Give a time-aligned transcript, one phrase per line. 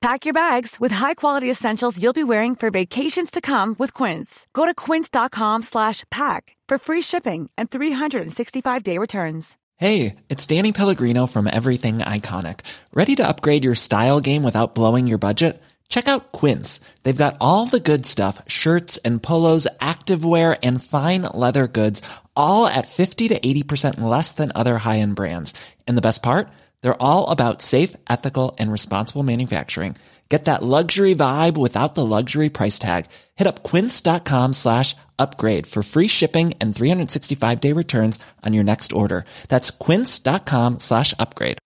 [0.00, 4.46] Pack your bags with high-quality essentials you'll be wearing for vacations to come with Quince.
[4.54, 9.58] Go to quince.com slash pack for free shipping and 365-day returns.
[9.76, 12.60] Hey, it's Danny Pellegrino from Everything Iconic.
[12.94, 15.62] Ready to upgrade your style game without blowing your budget?
[15.90, 16.80] Check out Quince.
[17.02, 22.00] They've got all the good stuff, shirts and polos, activewear and fine leather goods,
[22.34, 25.52] all at 50 to 80% less than other high-end brands.
[25.86, 26.48] And the best part?
[26.82, 29.96] They're all about safe, ethical, and responsible manufacturing.
[30.30, 33.06] Get that luxury vibe without the luxury price tag.
[33.34, 39.24] Hit up quince.com slash upgrade for free shipping and 365-day returns on your next order.
[39.48, 41.58] That's quince.com slash upgrade.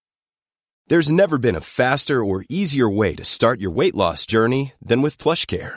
[0.89, 5.03] There's never been a faster or easier way to start your weight loss journey than
[5.03, 5.77] with PlushCare.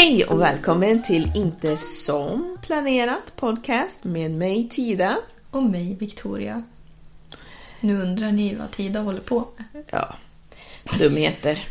[0.00, 5.18] Hej och välkommen till Inte som planerat podcast med mig Tida.
[5.50, 6.62] Och mig, Victoria.
[7.80, 9.84] Nu undrar ni vad Tida håller på med.
[9.90, 10.14] Ja,
[10.98, 11.64] dumheter.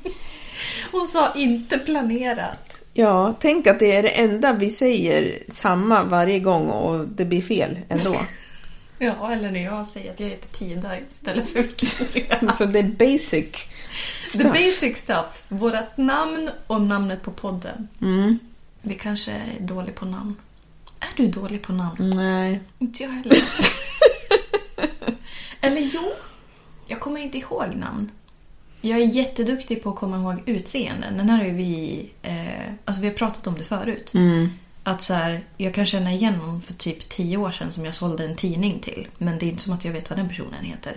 [0.92, 2.82] Hon sa inte planerat.
[2.92, 7.42] Ja, tänk att det är det enda vi säger samma varje gång och det blir
[7.42, 8.16] fel ändå.
[8.98, 12.52] Ja, eller när jag säger att jag heter Tida istället för Victoria.
[12.58, 13.66] Så det är basic
[14.32, 15.44] The basic stuff.
[15.48, 17.88] Vårat namn och namnet på podden.
[18.00, 18.38] Mm.
[18.82, 20.36] Vi kanske är dåliga på namn.
[21.00, 22.10] Är du dålig på namn?
[22.16, 22.60] Nej.
[22.78, 23.36] Inte jag heller.
[25.60, 26.12] eller jo,
[26.86, 28.10] jag kommer inte ihåg namn.
[28.80, 31.16] Jag är jätteduktig på att komma ihåg utseenden.
[31.16, 32.10] Den här har vi...
[32.22, 34.14] Eh, alltså vi har pratat om det förut.
[34.14, 34.48] Mm.
[34.82, 37.94] Att så här, jag kan känna igen någon för typ tio år sedan som jag
[37.94, 39.08] sålde en tidning till.
[39.18, 40.96] Men det är inte som att jag vet vad den personen heter.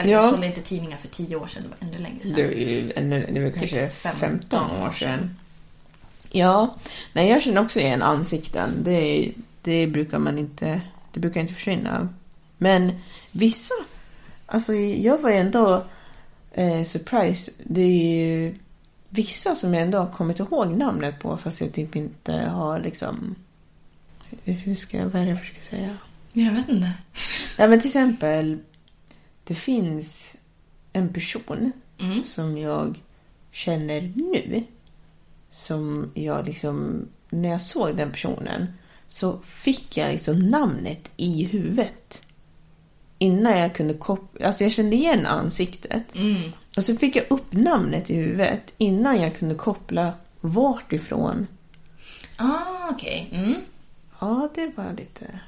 [0.00, 0.18] Eller Ja.
[0.18, 2.34] jag sålde inte tidningar för tio år sedan, det var ännu längre sedan.
[2.36, 5.36] Det ännu, det är väl kanske Typ 15 15 år sedan.
[6.30, 6.74] Ja,
[7.12, 8.70] nej jag känner också igen ansikten.
[8.84, 10.80] Det, det brukar man inte,
[11.12, 12.08] det brukar inte försvinna.
[12.58, 12.92] Men
[13.32, 13.74] vissa,
[14.46, 15.84] alltså jag var ändå
[16.52, 17.54] eh, surprised.
[17.64, 18.54] Det är ju
[19.08, 23.34] vissa som jag ändå har kommit ihåg namnet på fast jag typ inte har liksom,
[24.44, 25.96] hur- hur ska jag, vad är det jag försöker säga?
[26.32, 26.92] Jag vet inte.
[27.58, 28.58] Ja men till exempel,
[29.50, 30.36] det finns
[30.92, 32.24] en person Mm.
[32.24, 33.02] som jag
[33.50, 34.64] känner nu.
[35.50, 38.66] Som jag liksom, när jag såg den personen
[39.08, 42.22] så fick jag liksom namnet i huvudet.
[43.18, 46.14] Innan jag kunde koppla, alltså jag kände igen ansiktet.
[46.14, 46.52] Mm.
[46.76, 51.46] Och så fick jag upp namnet i huvudet innan jag kunde koppla vart ifrån.
[52.36, 53.28] Ah, okej.
[53.32, 53.54] Mm.
[54.20, 55.40] Ja, det var lite...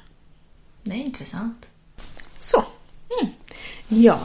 [0.82, 1.70] Det är intressant.
[2.40, 2.64] Så.
[3.92, 4.20] Ja.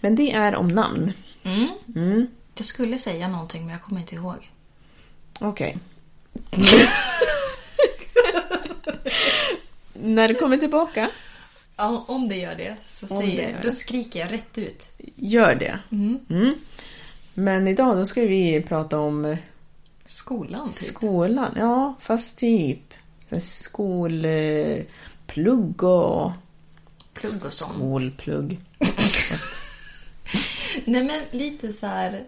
[0.00, 1.12] Men det är om namn.
[1.42, 1.68] Mm.
[1.96, 2.26] Mm.
[2.56, 4.50] Jag skulle säga någonting men jag kommer inte ihåg.
[5.40, 5.78] Okej.
[9.92, 11.10] När det kommer tillbaka,
[11.76, 13.50] Ja, om det gör det så Om säger det jag.
[13.50, 13.72] gör Då det.
[13.74, 14.90] skriker jag rätt ut.
[15.16, 15.78] gör det.
[15.90, 16.54] Mm.
[17.34, 19.38] Men idag då ska vi prata om eh,
[20.08, 20.76] Skolan, typ.
[20.88, 21.54] skolan.
[21.58, 22.94] Ja, fast typ
[23.28, 24.84] så här skolplugg
[25.82, 26.32] och
[27.14, 27.72] Plugg och sånt.
[27.74, 28.60] skolplugg.
[30.84, 32.24] Nej, men lite så här...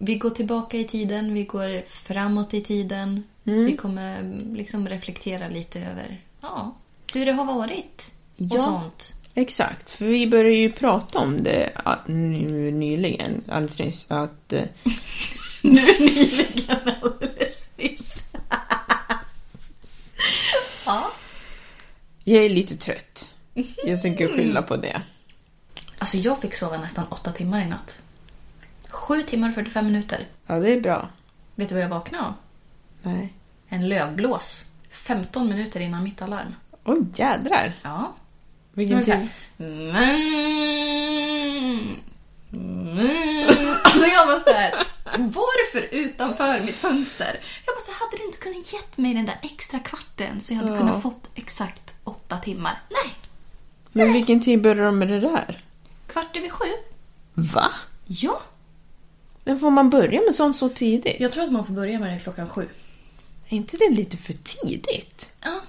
[0.00, 3.22] Vi går tillbaka i tiden, vi går framåt i tiden.
[3.46, 3.64] Mm.
[3.64, 6.76] Vi kommer mm, liksom reflektera lite över ja,
[7.14, 8.14] hur det har varit.
[8.36, 8.58] Och Ja.
[8.58, 9.14] sånt.
[9.34, 11.70] Exakt, för vi började ju prata om det
[12.06, 14.62] nu nyligen, alldeles nyss, att eh,
[15.62, 18.24] Nu nyligen alldeles nyss.
[20.86, 21.12] ja.
[22.24, 23.34] jag är lite trött.
[23.84, 25.02] Jag tänker skylla på det.
[25.98, 28.02] Alltså jag fick sova nästan åtta timmar i natt.
[28.90, 30.26] Sju timmar och 45 minuter.
[30.46, 31.08] Ja, det är bra.
[31.54, 32.34] Vet du vad jag vaknade av?
[33.02, 33.32] Nej.
[33.68, 34.64] En lövblås.
[34.90, 36.54] 15 minuter innan mitt alarm.
[36.84, 37.72] Oj, jädrar.
[37.82, 38.14] Ja.
[38.72, 39.14] Vilken tid?
[39.58, 40.18] här.
[43.84, 44.40] Alltså jag var
[45.72, 47.36] så utanför mitt fönster.
[47.66, 50.58] Jag bara så hade du inte kunnat gett mig den där extra kvarten så jag
[50.58, 50.78] hade Ja.
[50.78, 52.82] kunnat fått exakt åtta timmar?
[52.90, 53.14] Nej,
[53.92, 55.64] Men vilken tid börjar de med det där?
[56.18, 56.64] Kvart över sju.
[57.34, 57.70] Va?
[58.06, 58.40] Ja,
[59.44, 61.20] När får man börja med sånt så tidigt?
[61.20, 62.68] jag tror att man får börja med det klockan sju.
[63.48, 65.32] Är inte det lite för tidigt?
[65.44, 65.60] Ja,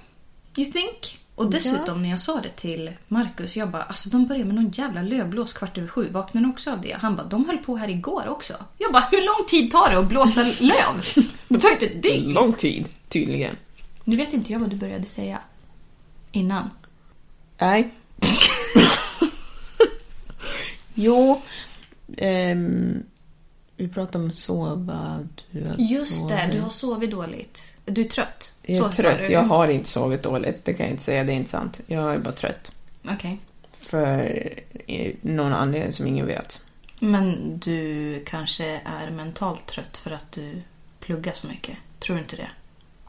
[0.56, 1.18] you think?
[1.34, 4.70] Och dessutom när jag sa det till Marcus, jag bara alltså de börjar med någon
[4.70, 6.08] jävla lövblås kvart över sju.
[6.10, 6.96] Vaknade ni också av det?
[7.00, 8.54] Han bara de höll på här igår också.
[8.78, 11.24] Jag bara hur lång tid tar det att blåsa löv?
[11.48, 12.32] Det tar inte ett dygn.
[12.32, 13.56] Lång tid, tydligen.
[14.04, 15.38] Nu vet inte jag vad du började säga.
[16.32, 16.70] Innan.
[17.58, 17.94] Nej.
[21.02, 21.40] jo.
[22.16, 23.02] ehm,
[23.76, 25.28] vi pratade om att sova.
[25.50, 26.52] Du har Just det, sovit.
[26.52, 27.76] du har sovit dåligt.
[27.84, 28.52] Du är trött.
[28.62, 29.30] Jag är Så trött.
[29.30, 30.64] Jag har inte sovit dåligt.
[30.64, 31.24] Det kan jag inte säga.
[31.24, 31.80] Det är inte sant.
[31.86, 32.72] Jag är bara trött.
[33.10, 33.38] Okej.
[33.72, 34.48] För
[34.86, 36.62] eh, någon anledning som ingen vet.
[37.00, 40.62] Men du kanske är mentalt trött för att du
[41.00, 41.76] pluggar så mycket.
[41.98, 42.50] Tror du inte det?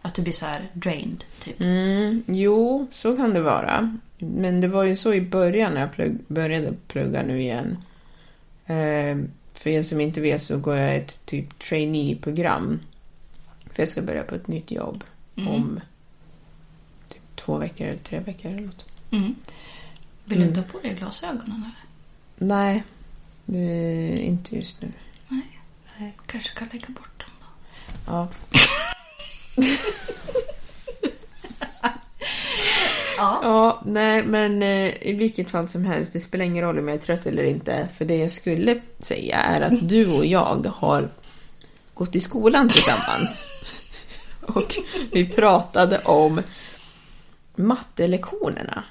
[0.02, 1.62] Att du blir så här drained, typ.
[1.62, 3.98] Mm, jo, så kan det vara.
[4.22, 7.78] Men det var ju så i början när jag plugg, började plugga nu igen.
[8.66, 9.18] Eh,
[9.54, 12.80] för er som inte vet så går jag ett typ trainee-program.
[13.74, 15.04] För jag ska börja på ett nytt jobb
[15.36, 15.80] om
[17.08, 18.86] typ två veckor eller tre veckor eller något.
[19.12, 19.36] Mm.
[20.26, 21.86] Vill du inte ha på dig glasögonen eller?
[22.38, 22.84] Nej,
[23.46, 24.92] det är inte just nu.
[25.28, 25.60] Nej.
[26.00, 26.18] Nej.
[26.26, 27.46] Kanske ska lägga bort dem då.
[28.12, 28.28] Ja.
[33.22, 33.40] Ja.
[33.44, 36.96] Ja, nej, men eh, i vilket fall som helst, det spelar ingen roll om jag
[36.96, 37.88] är trött eller inte.
[37.98, 41.10] För det jag skulle säga är att du och jag har
[41.94, 43.48] gått i skolan tillsammans.
[44.42, 44.76] Och
[45.12, 46.42] vi pratade om
[47.56, 48.84] mattelektionerna.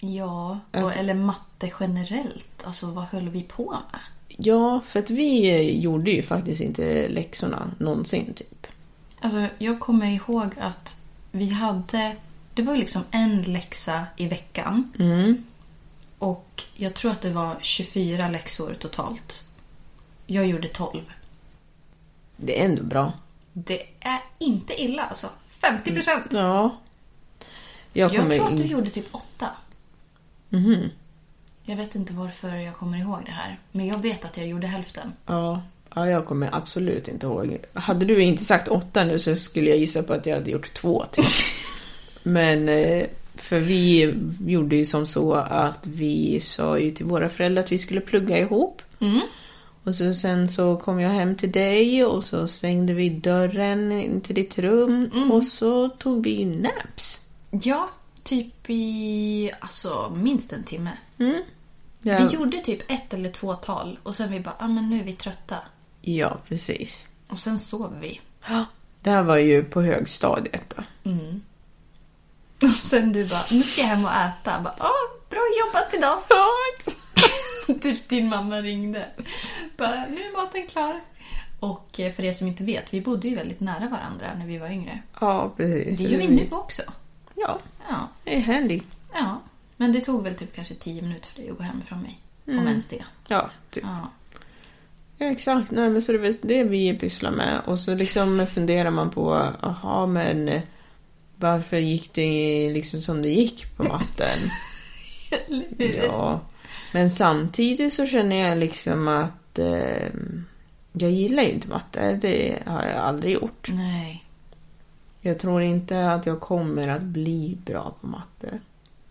[0.00, 2.64] Ja, och, eller matte generellt.
[2.64, 4.00] Alltså vad höll vi på med?
[4.28, 8.66] Ja, för att vi eh, gjorde ju faktiskt inte läxorna någonsin, typ.
[9.20, 11.00] Alltså jag kommer ihåg att
[11.32, 12.16] vi hade...
[12.54, 14.92] Det var ju liksom en läxa i veckan.
[14.98, 15.44] Mm.
[16.18, 19.44] Och jag tror att det var 24 läxor totalt.
[20.26, 21.02] Jag gjorde 12.
[22.36, 23.12] Det är ändå bra.
[23.52, 25.28] Det är inte illa alltså.
[25.48, 26.26] 50 procent.
[26.30, 26.76] Ja.
[27.92, 29.50] Jag, Jag tror att du gjorde typ 8.
[30.48, 30.90] Mhm.
[31.62, 33.58] Jag vet inte varför jag kommer ihåg det här.
[33.72, 35.12] Men jag vet att jag gjorde hälften.
[35.26, 35.62] Ja,
[35.94, 37.58] ja, jag kommer absolut inte ihåg.
[37.74, 40.74] Hade du inte sagt åtta nu så skulle jag gissa på att jag hade gjort
[40.74, 41.24] två typ.
[42.22, 44.14] Men eh, för vi
[44.46, 48.38] gjorde ju som så att vi sa ju till våra föräldrar att vi skulle plugga
[48.38, 48.82] ihop.
[49.00, 49.20] Mm.
[49.84, 54.20] Och så, sen så kom jag hem till dig och så stängde vi dörren in
[54.20, 57.24] till ditt rum och så tog vi naps.
[57.50, 57.90] Ja,
[58.22, 60.90] typ i alltså, minst en timme.
[62.02, 65.00] Ja, Vi gjorde typ ett eller två tal och sen vi bara, ah, men nu
[65.00, 65.56] är vi trötta.
[66.00, 67.08] ja precis.
[67.28, 68.20] Och sen sov vi.
[68.48, 68.64] Ja,
[69.02, 71.10] Det här var ju på högstadiet då.
[72.62, 74.60] Och sen du bara, nu ska jag hem och äta.
[74.60, 76.18] Bara, ah, bra jobbat idag.
[77.82, 79.08] typ din mamma ringde.
[79.76, 81.00] Bara, nu är maten klar.
[81.60, 84.58] Och eh, för er som inte vet, vi bodde ju väldigt nära varandra när vi
[84.58, 85.02] var yngre.
[85.20, 85.98] Ja, precis.
[85.98, 86.82] Det gör vi nu också.
[87.34, 87.58] Ja,
[87.88, 88.80] Ja, det är handy.
[89.12, 89.40] ja.
[89.76, 92.20] Men det tog väl typ kanske tio minuter för dig att gå hem från mig.
[92.46, 93.04] Om ens det.
[93.28, 93.84] Ja, typ.
[93.84, 94.10] Ja.
[95.18, 95.70] Ja, exakt.
[95.70, 97.60] Nej, men så det är det vi pysslar med.
[97.66, 100.50] Och så liksom funderar man på, aha, men
[101.40, 104.38] varför gick det liksom som det gick på matten?
[105.78, 106.40] ja.
[106.92, 110.08] Men samtidigt så känner jag liksom att eh,
[110.92, 112.18] jag gillar ju inte matte.
[112.22, 113.68] Det har jag aldrig gjort.
[113.72, 114.24] Nej.
[115.20, 118.60] Jag tror inte att jag kommer att bli bra på matte.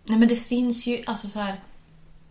[0.04, 1.60] Nej men det finns ju, alltså så här.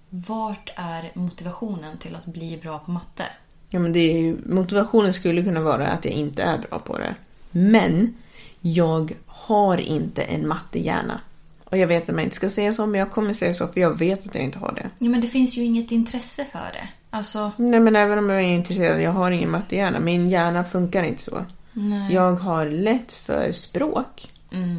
[0.10, 3.24] Vart är motivationen till att bli bra på matte?
[3.70, 6.98] Ja, men det är ju, motivationen skulle kunna vara att jag inte är bra på
[6.98, 7.16] det.
[7.52, 8.16] Men
[8.62, 11.22] jag har inte en mattehjärna.
[11.64, 13.82] Och jag vet att man inte ska säga så, men jag kommer säga så för
[13.82, 14.90] jag vet att jag inte har det.
[15.00, 16.88] Ja men det finns ju inget intresse för det.
[17.10, 20.00] Alltså, Nej, men även om jag är intresserad, jag har ingen mattehjärna.
[20.00, 21.46] Min hjärna funkar inte så.
[21.74, 22.14] nej.
[22.14, 24.78] Jag har lätt för språk, Mm.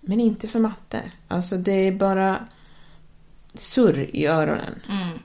[0.00, 1.02] men inte för matte.
[1.28, 2.38] Alltså det är bara
[3.54, 4.80] surr i öronen.
[4.90, 5.18] Mm.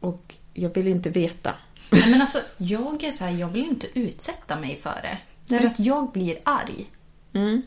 [0.00, 1.54] Och jag vill inte veta.
[1.90, 5.18] Nej, men alltså, jag är så här, jag vill inte utsätta mig för det.
[5.46, 5.60] Nej.
[5.60, 6.86] För att jag blir arg.
[7.36, 7.62] Mm.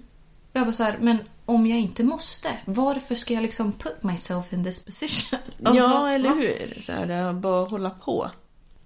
[0.53, 4.53] Jag bara så här, men om jag inte måste, varför ska jag liksom put myself
[4.53, 5.39] in this position?
[5.63, 6.35] Alltså, ja, eller va?
[6.35, 6.81] hur?
[6.81, 8.31] Så här, bara hålla på.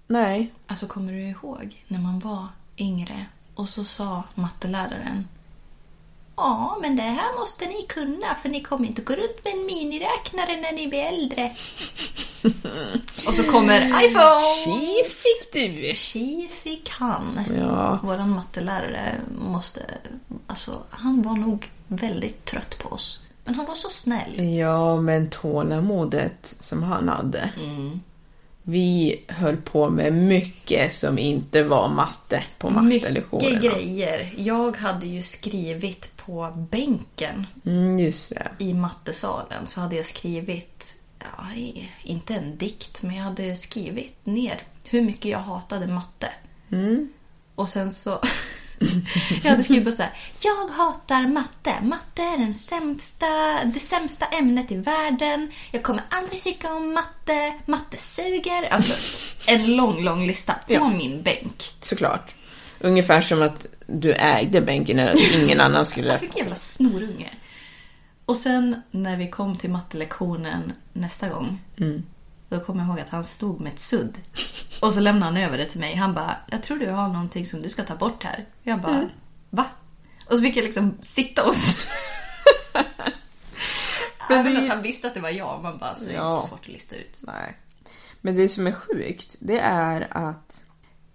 [0.06, 0.52] Nej.
[0.66, 5.28] Alltså kommer du ihåg när man var yngre och så sa matteläraren
[6.36, 9.66] Ja, men det här måste ni kunna för ni kommer inte gå runt med en
[9.66, 11.52] miniräknare när ni blir äldre.
[13.26, 14.64] Och så kommer iPhone!
[14.64, 15.94] Tji fick du!
[15.94, 17.40] Tji fick han.
[17.58, 17.98] Ja.
[18.02, 19.80] Våran mattelärare måste...
[20.46, 23.20] Alltså, han var nog väldigt trött på oss.
[23.44, 24.56] Men han var så snäll.
[24.58, 27.50] Ja, men tålamodet som han hade.
[28.66, 33.54] Vi höll på med mycket som inte var matte på mattelektionerna.
[33.54, 34.34] Mycket grejer.
[34.36, 38.12] Jag hade ju skrivit på bänken Mm,
[38.58, 41.46] i mattesalen så hade jag skrivit, ja,
[42.02, 46.28] inte en dikt, men jag hade skrivit ner hur mycket jag hatade matte.
[47.54, 48.20] Och sen så...
[49.42, 50.12] jag hade skrivit på så här,
[50.44, 51.74] jag hatar matte.
[51.82, 53.26] Matte är den sämsta,
[53.64, 55.50] det sämsta ämnet i världen.
[55.70, 57.54] Jag kommer aldrig tycka om matte.
[57.66, 58.68] Matte suger.
[58.70, 58.94] Alltså,
[59.52, 60.88] en lång, lång lista på Ja.
[60.88, 61.62] min bänk.
[61.80, 62.34] Såklart.
[62.80, 66.10] Ungefär som att du ägde bänken eller att ingen annan skulle...
[66.10, 67.30] Alltså vilken jävla snorunge.
[68.26, 71.60] Och sen när vi kom till mattelektionen nästa gång.
[72.54, 74.14] Då kom jag ihåg att han stod med ett sudd.
[74.82, 75.94] Och så lämnade han över det till mig.
[75.94, 78.44] Han bara, jag tror du har någonting som du ska ta bort här.
[78.62, 79.08] Jag bara,
[79.50, 79.64] va?
[80.26, 81.54] Och så fick jag liksom sitta och...
[84.30, 85.60] Även det- att han visste att det var jag.
[85.62, 86.40] Man bara, så det är inte Ja.
[86.40, 87.20] så svårt att lista ut.
[87.22, 87.56] Nej.
[88.20, 90.64] Men det som är sjukt, det är att...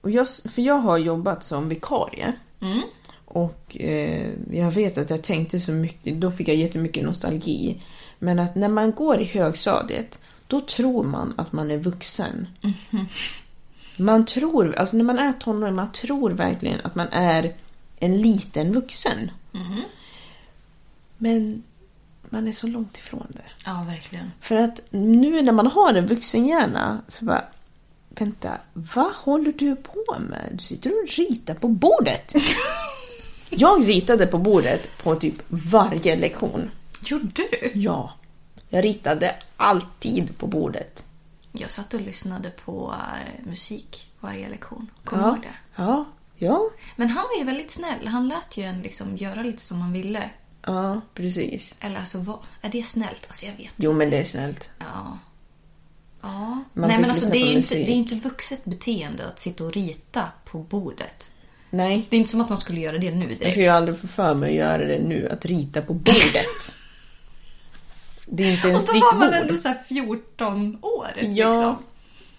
[0.01, 2.33] Och jag, för jag har jobbat som vikarie.
[3.25, 7.81] Och eh, jag vet att jag tänkte så mycket, då fick jag jättemycket nostalgi.
[8.19, 10.19] Men att när man går i högstadiet,
[10.49, 12.47] då tror man att man är vuxen.
[13.97, 17.53] Man tror, alltså när man är tonåring, man tror verkligen att man är
[17.99, 19.31] en liten vuxen.
[21.17, 21.63] Men
[22.29, 23.65] man är så långt ifrån det.
[23.65, 24.31] Ja, verkligen.
[24.41, 27.43] För att nu när man har en vuxenhjärna så bara...
[28.09, 30.49] Vänta, vad håller du på med?
[30.51, 32.33] Du sitter och ritar på bordet.
[33.49, 36.71] Jag ritade på bordet på typ varje lektion.
[37.01, 37.71] Gjorde du?
[37.73, 38.13] Ja.
[38.69, 41.03] Jag ritade alltid på bordet.
[41.51, 44.91] Jag satt och lyssnade på eh, musik varje lektion.
[45.03, 45.33] Kommer du ja.
[45.33, 45.55] ihåg det?
[45.75, 46.05] Ja.
[46.35, 46.69] Ja.
[46.95, 48.07] Men han var ju väldigt snäll.
[48.07, 50.29] Han lät ju en liksom göra lite som han ville.
[50.65, 51.75] Ja, precis.
[51.79, 53.25] Eller alltså, vad, är det snällt?
[53.27, 54.69] Alltså jag vet Jo, men det är snällt.
[54.79, 55.17] Ja.
[56.21, 56.63] Ja.
[56.73, 59.73] Man Nej men alltså det är, inte, det är inte vuxet beteende att sitta och
[59.73, 61.31] rita på bordet.
[61.69, 62.07] Nej.
[62.09, 63.51] Det är inte som att man skulle göra det nu Jag direkt.
[63.51, 66.75] skulle ju aldrig få för mig att göra det nu, att rita på bordet.
[68.31, 69.39] Det är inte och ens så ditt var man bord.
[69.41, 71.07] ändå så här 14 år.
[71.15, 71.75] Ja, Liksom.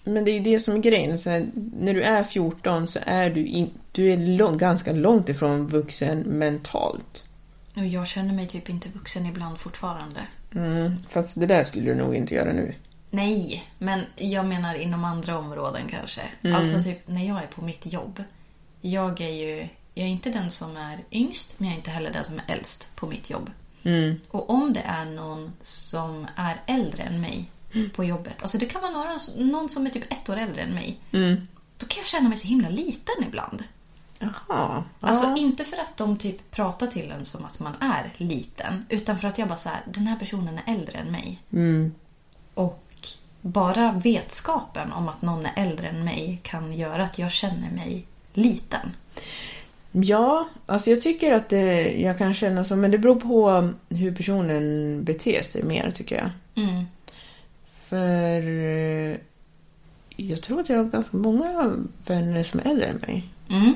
[0.05, 1.19] men det är ju det som är grejen.
[1.19, 1.47] Så här,
[1.81, 6.19] när du är 14 så är du, in, du är lång, ganska långt ifrån vuxen
[6.21, 7.27] mentalt.
[7.77, 10.21] Och jag känner mig typ inte vuxen ibland fortfarande.
[10.55, 12.75] Mm, fast det där skulle du nog inte göra nu.
[13.11, 16.21] Nej, men jag menar inom andra områden kanske.
[16.55, 18.23] Alltså typ när jag är på mitt jobb.
[18.81, 22.11] Jag är ju, jag är inte den som är yngst, men jag är inte heller
[22.13, 23.51] den som är äldst på mitt jobb.
[24.31, 27.51] Och om det är någon som är äldre än mig
[27.97, 30.75] på jobbet, alltså det kan vara några, någon som är typ ett år äldre än
[30.75, 31.01] mig.
[31.77, 33.65] Då kan jag känna mig så himla liten ibland.
[34.19, 34.85] Jaha.
[35.01, 35.37] Alltså ja.
[35.37, 38.87] inte för att de typ pratar till en som att man är liten.
[38.89, 41.43] Utan för att jag bara så här, den här personen är äldre än mig.
[42.55, 42.85] Och
[43.41, 48.07] bara vetskapen om att någon är äldre än mig kan göra att jag känner mig
[48.33, 48.97] liten.
[49.93, 54.15] Ja, alltså jag tycker att det, jag kan känna så, men det beror på hur
[54.15, 56.31] personen beter sig mer tycker jag.
[56.65, 56.85] Mm.
[57.89, 59.17] För eh,
[60.17, 61.75] jag tror att jag har ganska många
[62.07, 63.25] vänner som är äldre än mig.
[63.51, 63.73] Mm.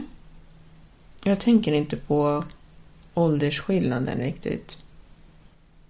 [1.24, 2.44] Jag tänker inte på
[3.14, 4.78] åldersskillnaden riktigt.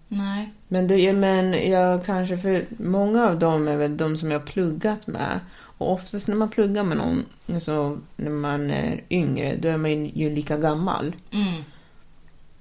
[0.09, 0.53] Nej.
[0.69, 4.47] Men, det, men jag kanske, för många av dem är väl de som jag har
[4.47, 5.41] pluggat med.
[5.79, 10.07] Och oftast när man pluggar med någon, alltså när man är yngre, då är man
[10.07, 11.17] ju lika gammal.
[11.31, 11.63] Mm.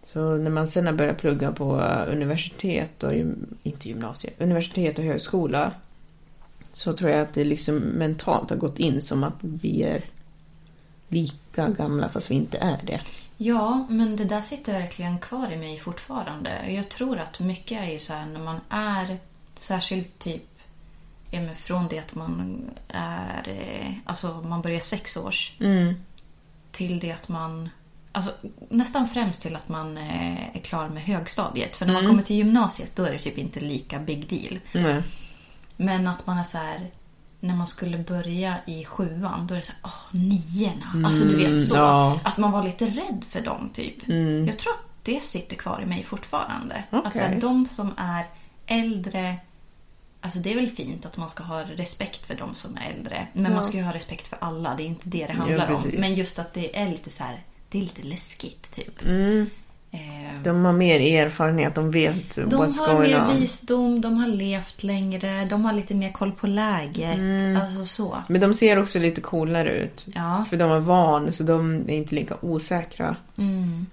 [0.03, 3.13] Så när man sen har börjat plugga på eh, universitet och
[3.63, 5.71] inte gymnasiet, universitet och högskola.
[6.71, 10.03] Så tror jag att det liksom mentalt har gått in som att vi är
[11.07, 13.01] lika gamla fast vi inte är det.
[13.37, 16.71] Ja, men det där sitter verkligen kvar i mig fortfarande.
[16.71, 19.19] Jag tror att mycket är ju så här när man är,
[19.55, 20.52] särskilt typ
[21.33, 25.53] ja, men från det att man är, eh, alltså man börjar sex års
[26.71, 27.69] till det att man,
[28.11, 28.31] alltså
[28.69, 31.75] nästan främst till att man eh, är klar med högstadiet.
[31.75, 34.59] För när man kommer till gymnasiet då är det typ inte lika big deal.
[34.83, 35.03] Nej.
[35.77, 36.91] Men att man är så här,
[37.39, 41.07] när man skulle börja i sjuan, då är det så här, åh, niorna.
[41.07, 41.75] Alltså du vet så.
[41.75, 42.19] ja.
[42.23, 44.07] Att man var lite rädd för dem typ.
[44.47, 46.83] Jag tror att det sitter kvar i mig fortfarande.
[46.89, 47.01] Okej.
[47.05, 48.25] Att så här, de som är
[48.67, 49.35] äldre,
[50.23, 53.27] alltså det är väl fint att man ska ha respekt för de som är äldre.
[53.33, 55.83] Men man ska ju ha respekt för alla, det är inte det det handlar om.
[55.83, 55.99] precis.
[55.99, 59.05] Men just att det är lite så här, det är lite läskigt typ.
[59.91, 63.39] Eh, De har mer erfarenhet, de vet de what's har going mer on.
[63.39, 67.17] visdom, de har levt längre, de har lite mer koll på läget.
[67.17, 67.61] Mm.
[67.61, 68.17] Alltså så.
[68.29, 70.05] Men de ser också lite coolare ut.
[70.15, 70.45] Ja.
[70.49, 73.15] För de är van, så de är inte lika osäkra.
[73.37, 73.85] Mm.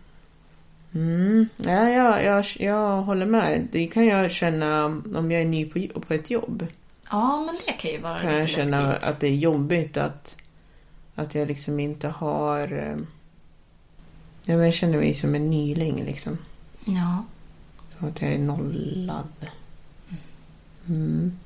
[0.94, 1.49] Mm.
[1.56, 3.68] Ja, jag, jag, jag håller med.
[3.73, 6.66] Det kan jag känna om jag är ny på, på ett jobb.
[7.11, 9.09] Ja, men det kan ju vara Kan jag lite känna läskigt.
[9.09, 10.37] att det är jobbigt att,
[11.14, 12.73] att jag liksom inte har...
[12.73, 12.97] eh,
[14.44, 16.38] Ja, men jag känner mig som en nyling liksom.
[16.85, 17.25] Ja.
[18.09, 19.28] Att jag är nollad.
[20.88, 21.38] Mm.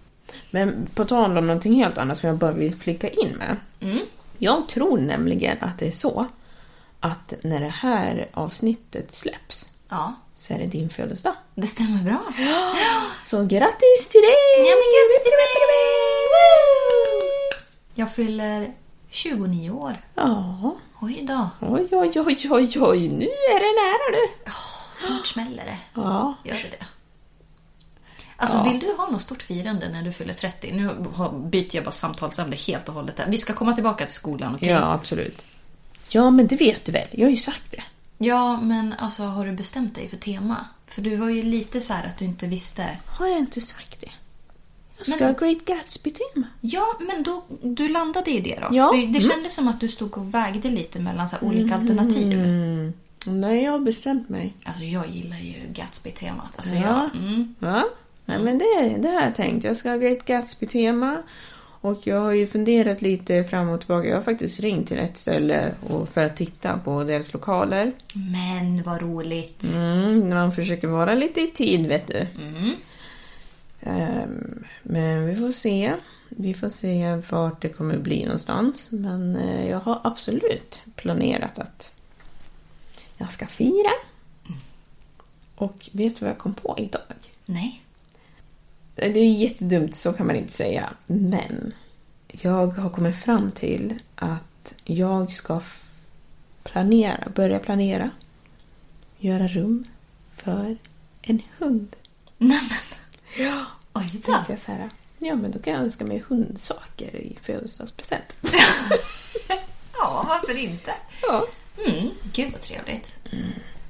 [0.50, 3.56] Men på tal om någonting helt annat som jag bara vill flika in med.
[3.80, 3.98] Mm.
[4.38, 6.26] Jag tror nämligen att det är så
[7.04, 11.34] att när det här avsnittet släpps Ja, så är det din födelsedag.
[11.54, 12.22] det stämmer bra.
[13.24, 14.56] Så grattis till dig!
[14.58, 15.54] Ja, men grattis till mig!
[17.94, 18.74] Jag fyller
[19.10, 19.92] 29 år.
[20.14, 21.48] Ja, Oj då.
[21.60, 24.52] oj, oj, oj, oj, oj, nu är det nära du.
[25.06, 25.78] Snart smäller det.
[25.94, 26.86] Ja, Gör det det?
[28.36, 30.72] Alltså, vill du ha något stort firande när du fyller 30?
[30.72, 30.90] Nu
[31.50, 33.16] byter jag bara samtalsämne helt och hållet.
[33.16, 33.26] Där.
[33.28, 34.68] Vi ska komma tillbaka till skolan, okej?
[34.68, 35.44] ja, absolut.
[36.14, 37.08] Ja, men det vet du väl?
[37.10, 37.82] Jag har ju sagt det.
[38.18, 40.56] Ja, men alltså har du bestämt dig för tema?
[40.86, 42.98] För du var ju lite så här att du inte visste.
[43.06, 44.10] Har jag inte sagt det?
[44.98, 46.46] Jag ska Men- ha Great Gatsby-tema.
[46.60, 48.68] Ja, men då, du landade i det då?
[48.76, 48.88] Ja.
[48.88, 49.20] För det Mm.
[49.20, 52.32] kändes som att du stod och vägde lite mellan så olika alternativ.
[52.32, 52.92] Mm.
[53.26, 54.54] Nej, jag har bestämt mig.
[54.64, 56.56] Alltså jag gillar ju Gatsby-temat.
[56.56, 56.80] Alltså, Ja.
[57.12, 57.54] jag, mm.
[57.58, 57.84] Ja,
[58.26, 59.64] Nej, men det, det har jag tänkt.
[59.64, 61.16] Jag ska ha Great Gatsby-tema.
[61.84, 64.08] Och jag har ju funderat lite fram och tillbaka.
[64.08, 67.92] Jag har faktiskt ringt till ett ställe och för att titta på deras lokaler.
[68.14, 69.64] Men vad roligt.
[69.64, 72.26] Mm, man försöker vara lite i tid, vet du.
[72.40, 72.74] Mm.
[73.80, 75.94] Ehm, men vi får se.
[76.28, 78.86] Vi får se vart det kommer bli någonstans.
[78.90, 81.92] Men eh, jag har absolut planerat att
[83.16, 83.92] jag ska fira.
[85.56, 87.02] Och vet du vad jag kom på idag?
[87.46, 87.83] Nej.
[88.94, 90.90] Det är jättedumt, så kan man inte säga.
[91.06, 91.72] Men
[92.26, 95.60] jag har kommit fram till att jag ska
[96.62, 98.10] planera, börja planera,
[99.18, 99.84] göra rum
[100.36, 100.76] för
[101.22, 101.96] en hund.
[102.38, 102.60] Nämen.
[103.38, 103.66] Ja.
[103.92, 104.32] Oj då.
[104.32, 108.36] tänkte jag så här, ja men då kan jag önska mig hundsaker i födelsedagspresent.
[109.98, 110.94] Ja, varför inte?
[111.22, 111.46] Ja.
[111.86, 112.10] Mm.
[112.32, 113.16] Gud vad trevligt.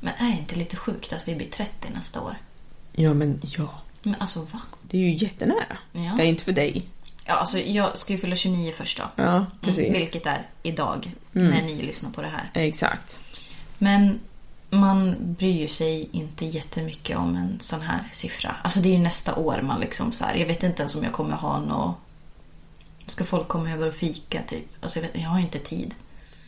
[0.01, 2.37] Men är det inte lite sjukt att vi blir 30 nästa år?
[2.93, 4.61] Ja men ja, Men alltså va?
[4.83, 5.79] det är ju jättenära.
[5.93, 6.15] Ja.
[6.17, 6.87] Det är inte för dig.
[7.27, 9.23] Ja, alltså jag ska ju fylla 29 först då.
[9.23, 9.89] Ja, precis.
[9.89, 12.51] Mm, vilket är idag, när ni lyssnar på det här.
[12.55, 13.21] Exakt.
[13.79, 14.21] Men
[14.71, 18.57] man bryr sig inte jättemycket om en sån här siffra.
[18.63, 21.05] Alltså det är ju nästa år man liksom så här, jag vet inte ens om
[21.05, 21.97] jag kommer ha något...
[23.07, 24.65] Ska folk komma över och fika typ?
[24.81, 25.95] Alltså jag, vet, jag har inte tid.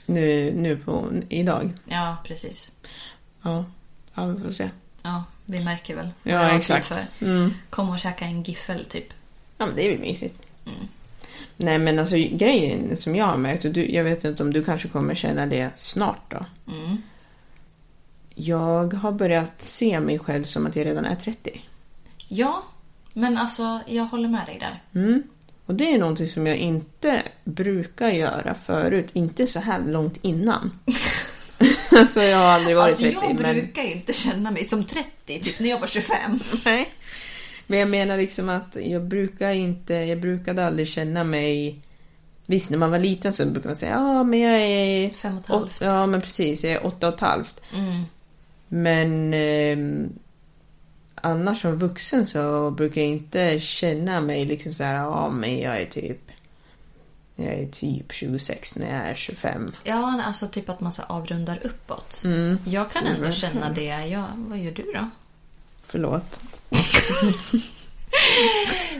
[0.06, 1.72] Nu, nu på, idag.
[1.84, 2.72] Ja, precis.
[3.42, 3.64] Ja,
[4.14, 4.70] ja vi får se.
[5.06, 6.08] Ja, vi märker väl.
[6.22, 6.86] Ja, vad exakt.
[6.86, 7.06] För.
[7.20, 7.54] Mm.
[7.70, 9.12] Kom och käka en giffel typ.
[9.58, 10.42] Ja, men det är väl mysigt.
[11.56, 14.64] Nej, men alltså grejen som jag har märkt, och du, jag vet inte om du
[14.64, 16.44] kanske kommer känna det snart då.
[16.72, 17.02] Mm.
[18.34, 21.62] Jag har börjat se mig själv som att jag redan är 30.
[22.28, 22.62] Ja,
[23.12, 24.82] men alltså jag håller med dig där.
[25.00, 25.22] Mm.
[25.66, 30.70] Och det är någonting som jag inte brukar göra förut, inte så här långt innan.
[32.00, 33.54] alltså jag har aldrig varit Alltså 30, jag men...
[33.54, 36.40] brukar inte känna mig som 30, typ när jag var 25.
[36.64, 36.88] Nej.
[37.66, 41.78] Men jag menar liksom att jag brukar inte, jag brukade aldrig känna mig...
[42.46, 45.10] Visst, när man var liten så brukade man säga ja men jag är...
[45.10, 45.80] Fem och ett halvt.
[45.80, 46.64] Ja, men precis.
[46.64, 47.60] Jag är åtta och ett halvt.
[47.74, 48.02] Mm.
[48.68, 50.08] Men eh,
[51.14, 55.80] annars som vuxen så brukar jag inte känna mig liksom så här, ja men jag
[55.80, 56.25] är typ...
[57.36, 59.74] Jag är typ 26 när jag är 25.
[59.84, 62.22] Ja, alltså typ att man så avrundar uppåt.
[62.24, 62.58] Mm.
[62.66, 63.32] Jag kan ändå Mm.
[63.32, 64.06] känna det.
[64.06, 65.10] Ja, vad gör du då?
[65.86, 66.40] Förlåt.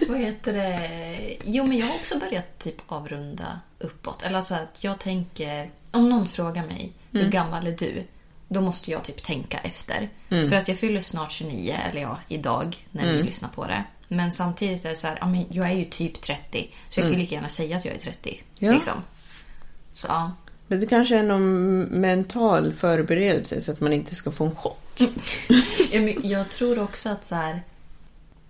[0.08, 1.36] vad heter det?
[1.44, 4.22] Jo, men jag har också börjat typ avrunda uppåt.
[4.22, 5.70] Eller alltså att jag tänker...
[5.90, 8.04] Om någon frågar mig, hur gammal är du?
[8.48, 10.08] Då måste jag typ tänka efter.
[10.28, 13.84] För att jag fyller snart 29, eller ja, idag när ni lyssnar på det.
[14.08, 16.70] Men samtidigt är det så här, ja, men jag är ju typ 30.
[16.88, 18.42] Så jag kan ju lika gärna säga att jag är 30.
[18.58, 18.72] Ja.
[18.72, 19.02] Liksom.
[19.94, 20.32] Så ja.
[20.66, 24.78] Men det kanske är någon mental förberedelse så att man inte ska få en chock.
[25.92, 27.62] Ja, men Jag tror också att så här,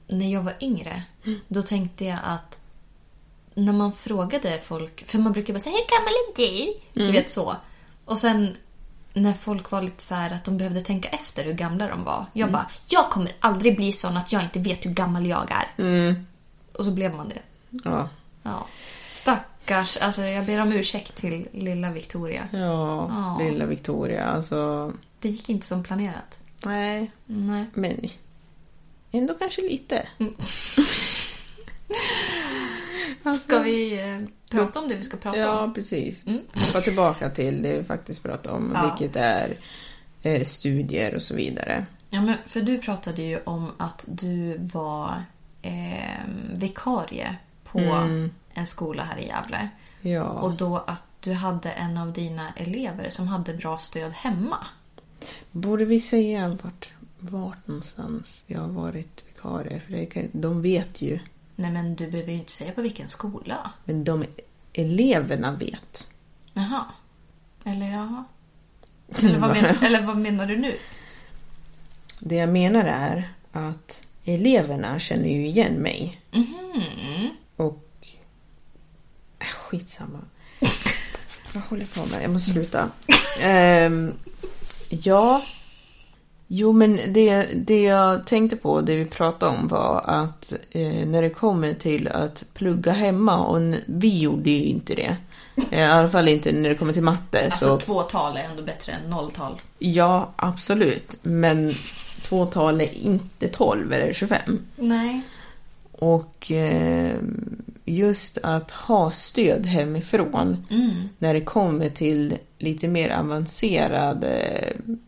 [0.06, 1.02] när jag var yngre,
[1.48, 2.58] då tänkte jag att
[3.54, 7.06] när man frågade folk, för man brukar bara säga hur gammal är du?
[7.06, 7.56] Du vet så.
[8.04, 8.56] Och sen
[9.16, 12.26] när folk var lite så här att de behövde tänka efter hur gamla de var.
[12.32, 16.14] Jag bara, jag kommer aldrig bli sån att jag inte vet hur gammal jag är.
[16.72, 17.38] Och så blev man det.
[17.84, 18.08] Ja.
[18.42, 18.66] Ja.
[19.12, 22.48] Stackars, alltså jag ber om ursäkt till lilla Victoria.
[22.52, 22.58] Ja,
[23.08, 23.38] Ja.
[23.44, 24.24] lilla Victoria.
[24.24, 26.38] Alltså, Det gick inte som planerat.
[26.64, 27.64] Nej, Nej.
[27.74, 28.08] men
[29.12, 30.08] ändå kanske lite.
[33.20, 35.74] Ska vi eh, prata om det vi ska prata Ja, om?
[35.74, 36.26] precis.
[36.26, 36.40] Mm.
[36.84, 38.96] Tillbaka till det vi faktiskt pratade om, Ja.
[38.98, 39.56] vilket är
[40.22, 41.86] eh, studier och så vidare.
[42.10, 45.24] Ja, men för du pratade ju om att du var
[45.62, 46.20] eh,
[46.58, 48.30] vikarie på Mm.
[48.54, 49.68] en skola här i Gävle.
[50.00, 50.22] Ja.
[50.24, 54.66] Och då att du hade en av dina elever som hade bra stöd hemma.
[55.50, 59.80] Borde vi säga vart, vart någonstans jag har varit vikarie?
[59.80, 61.18] För det de vet ju.
[61.56, 63.70] Nej, men du behöver ju inte säga på vilken skola.
[63.84, 64.24] Men de
[64.72, 66.10] eleverna vet.
[66.52, 66.84] Jaha.
[67.64, 68.24] Eller jaha.
[69.18, 70.76] Eller vad, men, eller vad menar du nu?
[72.18, 76.20] Det jag menar är att eleverna känner ju igen mig.
[76.30, 77.30] Mhm.
[77.56, 77.88] Och...
[79.38, 80.20] Äh, skitsamma.
[81.54, 82.22] Vad håller jag på med?
[82.22, 82.90] Jag måste sluta.
[83.40, 84.12] Ehm,
[84.88, 85.42] ja.
[86.48, 91.22] Jo, men det, det jag tänkte på, det vi pratade om var att eh, när
[91.22, 95.16] det kommer till att plugga hemma, och vi gjorde ju inte det.
[95.70, 97.44] Eh, I alla fall inte när det kommer till matte.
[97.44, 99.60] Alltså så, två tal är ändå bättre än nolltal.
[99.78, 101.18] ja, absolut.
[101.22, 101.72] Men
[102.22, 104.40] två tal är inte 12 eller 25.
[104.76, 105.20] Nej.
[105.92, 107.16] Och eh,
[107.84, 110.90] just att ha stöd hemifrån Mm.
[111.18, 114.62] när det kommer till lite mer avancerade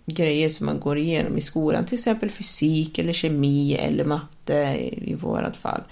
[0.06, 1.86] grejer som man går igenom i skolan.
[1.86, 4.54] Till exempel fysik eller kemi eller matte
[5.02, 5.82] i, vårat fall.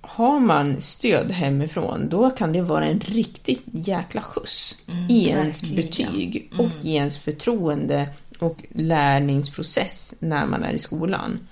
[0.00, 6.12] Har man stöd hemifrån då kan det vara en riktigt jäkla skjuts i ens verkligen.
[6.12, 11.48] betyg och i ens förtroende och lärningsprocess när man är i skolan.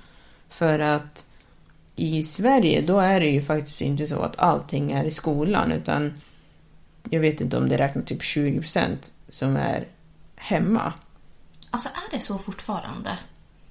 [0.49, 1.27] För att
[1.97, 6.13] i Sverige då är det ju faktiskt inte så att allting är i skolan utan
[7.13, 8.97] jag vet inte om det räknar typ 20%
[9.29, 9.87] som är
[10.37, 10.93] hemma.
[11.71, 13.19] Alltså är det så fortfarande?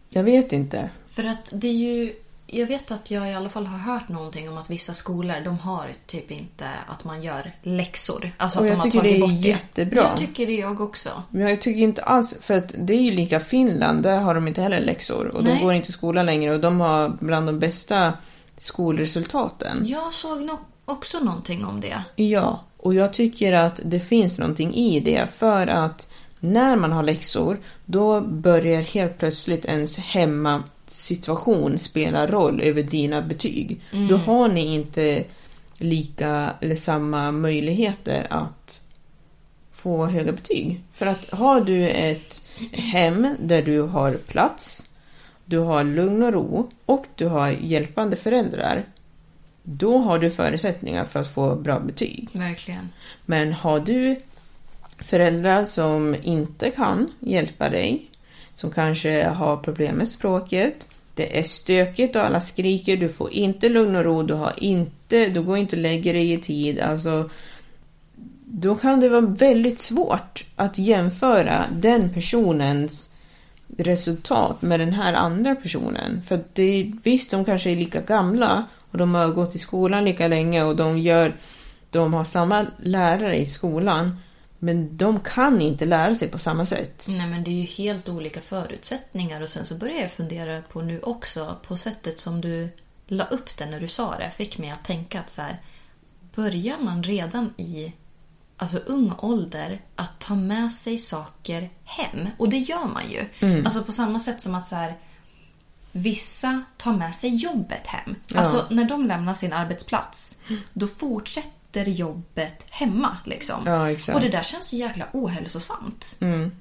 [0.10, 0.89] Jag vet inte.
[1.08, 2.13] För att det är ju...
[2.47, 5.60] Jag vet att jag i alla fall har hört någonting om att vissa skolor de
[5.60, 8.32] har typ inte att man gör läxor.
[8.38, 9.47] Alltså Och att jag de har tycker tagit det är bort det.
[9.49, 10.01] jättebra.
[10.04, 11.23] Jag tycker det jag också.
[11.30, 14.47] Men jag tycker inte alls, för att det är ju lika Finland, där har de
[14.47, 15.27] inte heller läxor.
[15.27, 15.54] Och Nej.
[15.58, 18.13] de går inte i skolan längre och de har bland de bästa
[18.58, 19.77] skolresultaten.
[19.86, 22.04] Jag såg nog också någonting om det.
[22.15, 27.03] Ja, och jag tycker att det finns någonting i det för att när man har
[27.03, 33.81] läxor då börjar helt plötsligt ens hemmasituation spela roll över dina betyg.
[34.09, 35.23] Då har ni inte
[35.77, 38.81] lika eller samma möjligheter att
[39.71, 40.81] få höga betyg.
[40.93, 42.41] För att har du ett
[42.71, 44.89] hem där du har plats,
[45.45, 48.85] du har lugn och ro och du har hjälpande föräldrar
[49.63, 52.30] då har du förutsättningar för att få bra betyg.
[52.34, 52.89] Verkligen.
[53.26, 54.21] Men har du
[54.97, 58.10] föräldrar som inte kan hjälpa dig,
[58.54, 63.69] som kanske har problem med språket, det är stökigt och alla skriker, du får inte
[63.69, 66.80] lugn och ro, du, har inte, du går inte och lägger dig i tid.
[66.80, 67.30] Alltså,
[68.45, 73.15] då kan det vara väldigt svårt att jämföra den personens
[73.78, 76.21] resultat med den här andra personen.
[76.28, 80.27] För det, visst, de kanske är lika gamla och de har gått i skolan lika
[80.27, 81.34] länge och de gör
[81.89, 84.19] de har samma lärare i skolan
[84.60, 87.06] men de kan inte lära sig på samma sätt.
[87.08, 90.82] Nej men det är ju helt olika förutsättningar och sen så börjar jag fundera på
[90.82, 92.69] nu också på sättet som du
[93.08, 95.62] la upp det när du sa det fick mig att tänka att så här
[96.36, 97.93] börjar man redan i
[98.58, 103.25] alltså ung ålder att ta med sig saker hem och det gör man ju.
[103.65, 104.97] Alltså på samma sätt som att så här
[105.91, 108.15] vissa tar med sig jobbet hem.
[108.36, 110.38] Alltså när de lämnar sin arbetsplats
[110.73, 113.65] då fortsätter jobbet hemma liksom.
[113.65, 114.13] Ja.
[114.13, 116.15] Och det där känns ju jäkla ohälsosamt.
[116.19, 116.51] Mm.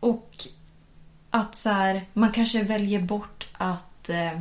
[0.00, 0.46] Och
[1.30, 4.40] att så här, man kanske väljer bort att eh,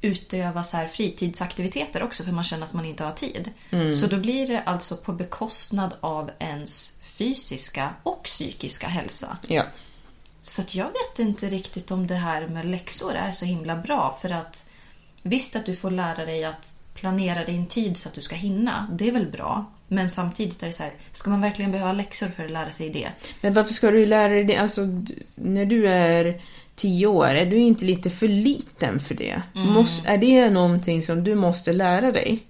[0.00, 3.50] utöva så här fritidsaktiviteter också för man känner att man inte har tid.
[4.00, 9.38] Så då blir det alltså på bekostnad av ens fysiska och psykiska hälsa.
[9.48, 9.64] Ja.
[10.46, 14.18] Så att jag vet inte riktigt om det här med läxor är så himla bra
[14.22, 14.68] för att
[15.22, 18.86] visst att du får lära dig att planera din tid så att du ska hinna,
[18.98, 19.64] det är väl bra.
[19.88, 22.90] Men samtidigt är det så här, ska man verkligen behöva läxor för att lära sig
[22.90, 23.08] det?
[23.40, 24.56] Men varför ska du lära dig det?
[24.56, 24.80] Alltså,
[25.34, 26.42] när du är
[26.74, 29.42] tio år, är du inte lite för liten för det?
[29.52, 32.40] Måste, är det någonting som du måste lära dig?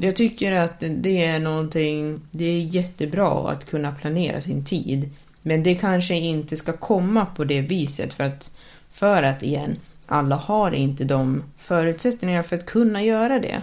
[0.00, 5.10] Jag tycker att det är någonting, det är jättebra att kunna planera sin tid.
[5.42, 8.56] Men det kanske inte ska komma på det viset för att,
[8.92, 13.62] för att igen, alla har inte de förutsättningarna för att kunna göra det.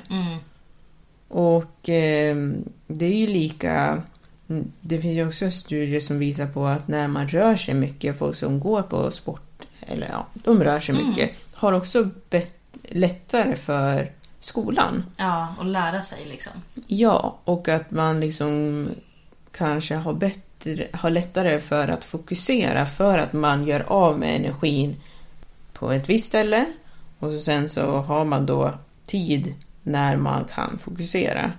[1.28, 2.36] Och eh,
[2.88, 4.04] det är ju lika...
[4.82, 8.36] Det finns ju också studier som visar på att när man rör sig mycket, folk
[8.36, 9.42] som går på sport
[9.82, 12.10] eller ja, de rör sig mycket, har också
[12.84, 15.04] lättare för skolan.
[15.18, 16.52] Ja, och lära sig liksom.
[16.88, 18.88] Ja, och att man liksom
[19.52, 20.42] kanske har, bättre,
[20.92, 24.96] har lättare för att fokusera för att man gör av med energin
[25.74, 26.66] på ett visst ställe
[27.20, 28.74] och så sen så har man då
[29.06, 31.52] tid när man kan fokusera.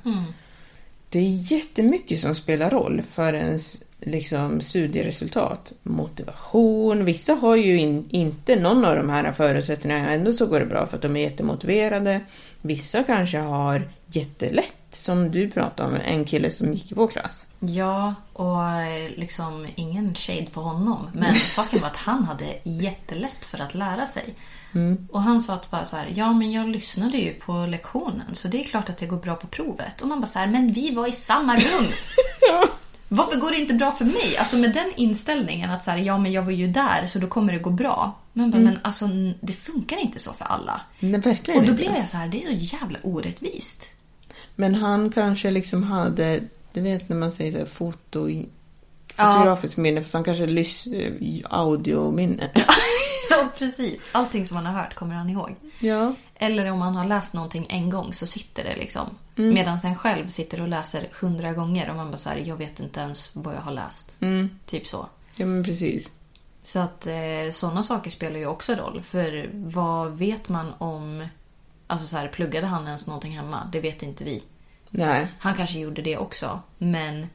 [1.09, 5.73] Det är jättemycket som spelar roll för ens liksom, studieresultat.
[5.83, 7.05] Motivation.
[7.05, 10.13] Vissa har ju in, inte någon av de här förutsättningarna.
[10.13, 12.21] Ändå så går det bra för att de är jättemotiverade.
[12.63, 17.47] Vissa kanske har jättelätt, som du pratade om, en kille som gick i vår klass.
[17.61, 21.11] Ja, och eh, liksom ingen shade på honom.
[21.13, 24.35] Men saken var att han hade jättelätt för att lära sig.
[25.11, 28.49] Och han sa att bara så här, ja men jag lyssnade ju på lektionen så
[28.49, 30.01] det är klart att det går bra på provet.
[30.01, 31.87] Och man bara så här, men vi var i samma rum!
[33.09, 34.37] Varför går det inte bra för mig?
[34.39, 37.27] Alltså med den inställningen att så här, ja men jag var ju där så då
[37.27, 38.19] kommer det gå bra.
[38.33, 39.07] Man bara, men alltså
[39.41, 40.81] det funkar inte så för alla.
[41.01, 41.83] Nej, verkligen Och då inte.
[41.83, 43.93] blev jag så här, det är så jävla orättvist.
[44.57, 46.41] Men han kanske liksom hade,
[46.73, 48.29] du vet när man säger så här, foto,
[49.09, 50.89] fotografiskt minne, fast han kanske lys,
[51.45, 52.51] audiominne.
[53.31, 54.03] Ja, precis.
[54.13, 55.57] Allting som man har hört kommer han ihåg.
[55.81, 56.15] Ja.
[56.35, 59.07] Eller om man har läst någonting en gång så sitter det liksom.
[59.35, 62.81] Medan en själv sitter och läser hundra gånger och man bara så här, jag vet
[62.81, 64.19] inte ens vad jag har läst.
[64.67, 65.09] Typ så.
[65.37, 66.11] ja, men precis.
[66.63, 69.03] Så att eh, sådana saker spelar ju också roll.
[69.03, 71.27] För vad vet man om...
[71.87, 73.69] Alltså så här, pluggade han ens någonting hemma?
[73.73, 74.43] Det vet inte vi.
[74.91, 75.27] Nej.
[75.39, 76.61] Han kanske gjorde det också.
[76.79, 77.27] Men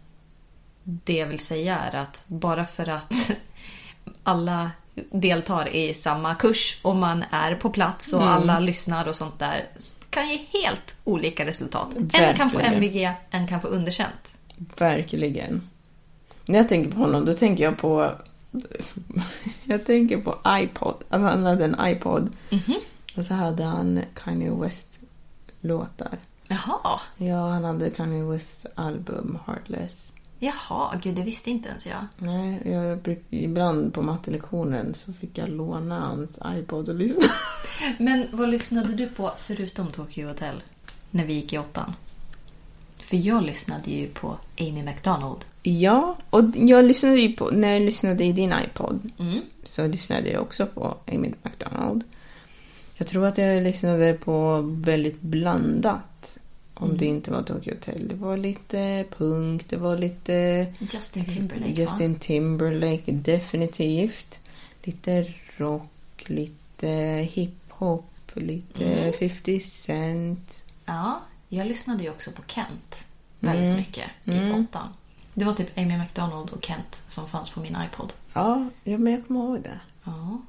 [0.83, 3.31] det jag vill säga är att bara för att
[4.23, 4.71] alla
[5.11, 9.67] deltar i samma kurs och man är på plats och alla lyssnar och sånt där
[10.09, 11.95] kan ge helt olika resultat.
[11.95, 12.73] En kan få Verkligen.
[12.73, 14.37] MVG, en kan få underkänt.
[14.77, 15.69] Verkligen.
[16.45, 18.11] När jag tänker på honom, då tänker jag på...
[19.63, 20.95] Jag tänker på iPod.
[21.09, 22.29] Alltså han hade en iPod.
[23.17, 26.17] Och så hade han Kanye West-låtar.
[26.47, 30.11] Jaha, Ja, han hade Kanye Wests album Heartless.
[30.39, 32.05] jaha, gud det visste inte ens jag.
[32.17, 37.23] Nej, jag bruk, ibland på mattelektionen så fick jag låna hans iPod och lyssna.
[37.97, 40.63] Men vad lyssnade du på förutom Tokyo Hotel
[41.11, 41.93] när vi gick i åttan?
[42.99, 45.45] För jag lyssnade ju på Amy McDonald.
[45.63, 49.11] Ja, och jag lyssnade ju på, när jag lyssnade i din iPod
[49.63, 52.03] så lyssnade jag också på Amy McDonald.
[53.01, 56.37] Jag tror att jag lyssnade på väldigt blandat.
[56.73, 58.07] Om det inte var Tokyo Hotel.
[58.07, 62.15] Det var lite punk, det var lite Justin Timberlake Justin?
[62.15, 64.39] Timberlake, definitivt.
[64.83, 66.87] Lite rock, lite
[67.31, 70.63] hiphop, lite 50 Cent.
[70.85, 73.05] Ja, jag lyssnade ju också på Kent
[73.39, 74.87] väldigt mycket i åttan.
[75.33, 78.13] Det var typ Amy McDonald och Kent som fanns på min iPod.
[78.33, 79.79] Ja, ja, men jag kommer ihåg det.
[80.03, 80.41] Ja,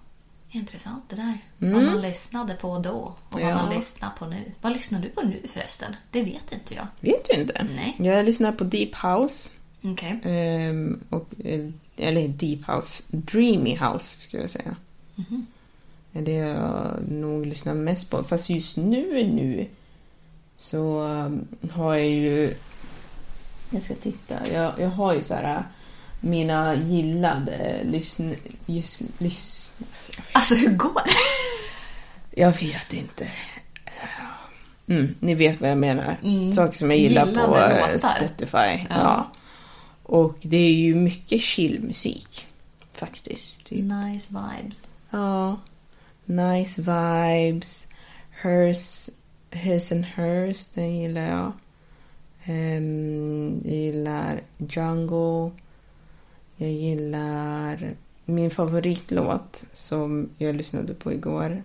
[0.53, 1.39] intressant det där.
[1.59, 3.55] Vad man lyssnade på då och vad Ja.
[3.55, 4.53] man lyssnar på nu.
[4.61, 5.97] Vad lyssnar du på nu förresten?
[6.11, 6.87] Det vet inte jag.
[7.01, 7.67] Vet du inte?
[7.75, 7.97] Nej.
[7.99, 9.51] Jag lyssnar på Deep House.
[9.83, 10.21] Okej.
[10.25, 14.77] Ehm, och, eh, eller Deep House, Dreamy House skulle jag säga.
[16.13, 18.23] Det är det jag nog lyssnar mest på.
[18.23, 19.67] Fast just nu, nu
[20.59, 22.55] så um, har jag ju...
[23.71, 24.49] Jag ska titta.
[24.53, 25.63] Jag, jag har ju så här uh,
[26.21, 28.33] mina gillade lyssn...
[28.67, 29.62] Just, lyssn
[30.33, 32.41] Alltså hur går det?
[32.41, 33.29] jag vet inte.
[34.87, 36.17] Mm, ni vet vad jag menar.
[36.53, 37.99] Saker som jag gillar på Gillade eh, låtar.
[37.99, 38.87] Spotify.
[38.91, 39.33] Ja.
[40.03, 42.47] Och det är ju mycket chillmusik.
[42.93, 43.65] Faktiskt.
[43.65, 43.85] Typ.
[43.85, 44.87] Nice vibes.
[45.11, 45.61] Ja.
[46.25, 47.89] Nice vibes.
[48.31, 49.11] Hers,
[49.51, 51.53] his and hers, den gillar jag.
[52.45, 55.51] Ehm, jag gillar Jungle.
[56.57, 61.63] Jag gillar min favoritlåt som jag lyssnade på igår.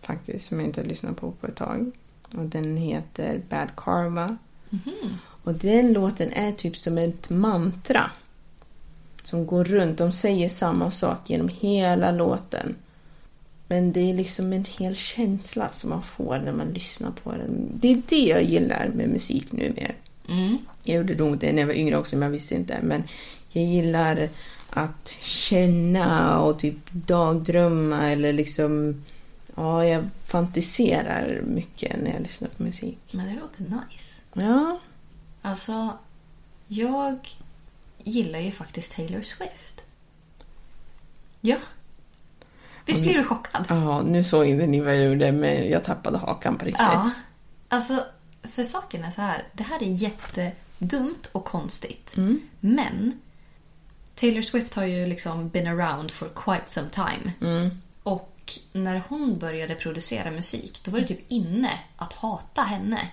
[0.00, 1.90] Faktiskt, som jag inte har lyssnat på på ett tag.
[2.34, 4.36] Och den heter Bad Karma.
[5.18, 8.10] Och den låten är typ som ett mantra.
[9.22, 9.98] Som går runt.
[9.98, 12.74] De säger samma sak genom hela låten.
[13.68, 17.68] Men det är liksom en hel känsla som man får när man lyssnar på den.
[17.74, 19.94] Det är det jag gillar med musik nu mer.
[20.82, 22.78] Jag gjorde nog det när jag var yngre också, men jag visste inte.
[22.82, 23.02] Men
[23.48, 24.28] jag gillar
[24.70, 29.04] att känna och typ dagdrömma eller liksom...
[29.54, 32.98] Ja, jag fantiserar mycket när jag lyssnar på musik.
[33.10, 34.22] Men det låter nice.
[34.32, 34.78] Ja,
[35.46, 35.98] Alltså,
[36.66, 37.36] jag
[37.98, 39.84] gillar ju faktiskt Taylor Swift.
[41.40, 41.56] Ja.
[42.86, 43.66] Visst blir du chockad?
[43.68, 46.82] ja nu såg inte ni vad jag gjorde, men jag tappade hakan på riktigt.
[46.82, 47.10] Ja.
[47.68, 48.04] Alltså,
[48.42, 49.44] för saken är så här.
[49.52, 52.14] Det här är jättedumt och konstigt.
[52.60, 53.20] Men
[54.16, 57.32] Taylor Swift har ju liksom been around for quite some time.
[58.02, 63.08] Och när hon började producera musik, då var det typ inne att hata henne.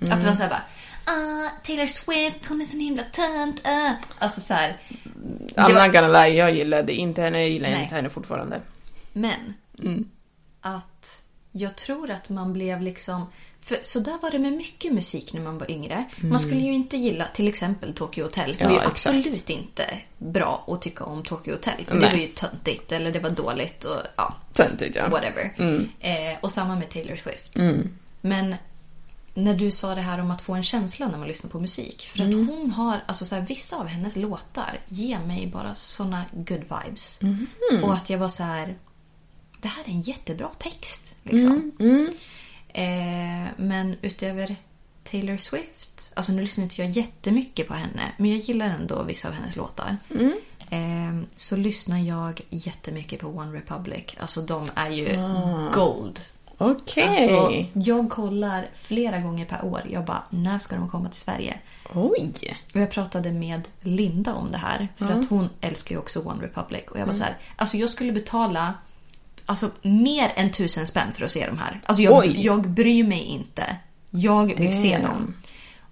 [0.00, 0.62] Att det var såhär bara
[1.04, 3.68] ah, Taylor Swift, hon är så himla tönt.
[3.68, 3.92] Uh.
[4.18, 4.76] Alltså så här.
[5.54, 7.82] I'm var- not gonna lie, jag gillade inte henne, jag gillar Nej.
[7.82, 8.60] inte henne fortfarande.
[9.12, 9.54] Men
[10.60, 11.22] att
[11.52, 13.26] jag tror att man blev liksom...
[13.68, 16.04] För så där var det med mycket musik när man var yngre.
[16.22, 18.56] Man skulle ju inte gilla till exempel Tokyo Hotel.
[18.58, 19.06] Det var Ja, ju exakt.
[19.16, 19.84] absolut inte
[20.18, 21.84] bra att tycka om Tokyo Hotel.
[21.86, 22.10] För det Nej.
[22.10, 25.08] var ju töntigt eller det var dåligt och ja, Töntigt ja.
[25.08, 25.54] whatever.
[26.00, 27.56] Eh, och samma med Taylor Swift.
[28.20, 28.54] Men
[29.34, 32.06] när du sa det här om att få en känsla när man lyssnar på musik.
[32.08, 36.24] För att hon har, alltså så här, vissa av hennes låtar ger mig bara såna
[36.32, 37.20] good vibes.
[37.82, 38.76] Och att jag var så här,
[39.60, 41.14] det här är en jättebra text.
[41.22, 41.72] Liksom.
[42.68, 44.56] Eh, men utöver
[45.10, 49.28] Taylor Swift, alltså nu lyssnar inte jag jättemycket på henne, men jag gillar ändå vissa
[49.28, 49.96] av hennes låtar.
[50.70, 54.04] Eh, så lyssnar jag jättemycket på One Republic.
[54.20, 55.16] Alltså de är ju
[55.72, 56.20] gold.
[56.58, 57.04] Okej.
[57.08, 59.82] Alltså, jag kollar flera gånger per år.
[59.90, 61.58] Jag bara, när ska de komma till Sverige?
[61.94, 62.32] Oj.
[62.74, 64.88] Och jag pratade med Linda om det här.
[64.96, 66.82] För att hon älskar ju också One Republic.
[66.90, 68.74] Och jag var så här, alltså jag skulle betala
[69.48, 71.80] alltså, mer än tusen spänn för att se de här.
[71.86, 72.46] Alltså jag, Oj.
[72.46, 73.76] jag bryr mig inte.
[74.10, 75.02] Jag vill se Damn.
[75.02, 75.34] dem.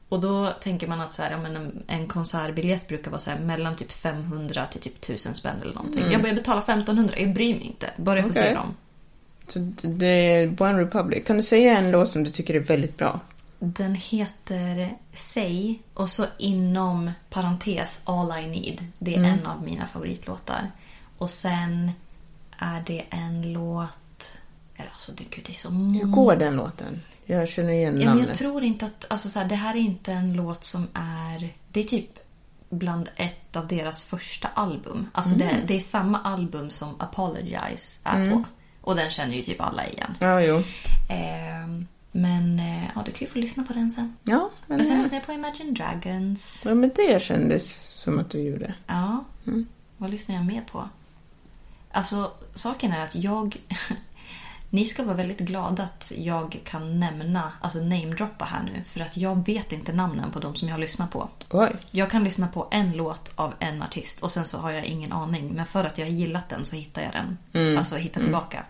[0.08, 3.30] Och då tänker man att så här, ja, men en, en konsertbiljett brukar vara så
[3.30, 6.04] här, mellan typ 500 till typ 1000 spänn eller någonting.
[6.10, 7.90] Jag bara, jag betalar 1500, jag bryr mig inte.
[7.96, 8.74] Bara jag får se dem.
[9.48, 11.24] Så det är One Republic.
[11.26, 13.20] Kan du säga en låt som du tycker är väldigt bra?
[13.58, 18.84] Den heter Say och så inom parentes All I Need.
[18.98, 20.70] Det är en av mina favoritlåtar.
[21.18, 21.92] Och sen
[22.58, 24.38] är det en låt...
[24.76, 26.04] Eller alltså, det, gud, det är så Hur många.
[26.04, 27.02] går den låten?
[27.24, 28.28] Jag känner igen Ja, men namnet.
[28.28, 29.06] jag tror inte att...
[29.10, 31.54] Alltså, så här, det här är inte en låt som är...
[31.68, 32.10] Det är typ
[32.70, 35.10] bland ett av deras första album.
[35.12, 38.44] Alltså det, det är samma album som Apologize är på.
[38.80, 40.14] Och den känner ju typ alla igen.
[40.20, 40.62] Ja, jo.
[41.08, 44.16] Ehm, men eh, ja, du kan ju få lyssna på den sen.
[44.24, 46.62] Ja, men, Men sen lyssnade jag på Imagine Dragons.
[46.66, 48.74] ja, men det kändes som att du gjorde.
[48.86, 49.24] Ja.
[49.96, 50.88] Vad lyssnar jag mer på?
[51.96, 53.56] Alltså, saken är att jag...
[54.70, 58.84] Ni ska vara väldigt glada att jag kan nämna, alltså namedroppa här nu.
[58.84, 61.28] För att jag vet inte namnen på de som jag lyssnar på.
[61.50, 61.76] Oj.
[61.90, 65.12] Jag kan lyssna på en låt av en artist och sen så har jag ingen
[65.12, 65.52] aning.
[65.54, 67.78] Men för att jag har gillat den så hittar jag den.
[67.78, 68.64] Alltså hittar tillbaka.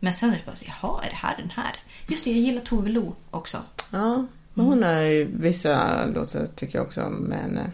[0.00, 1.76] Men sen är det bara så, jaha, är det här den här?
[2.08, 3.58] Just det, jag gillar Tove Lo också.
[3.90, 7.70] Ja, men hon har ju vissa låtar tycker jag också om med henne.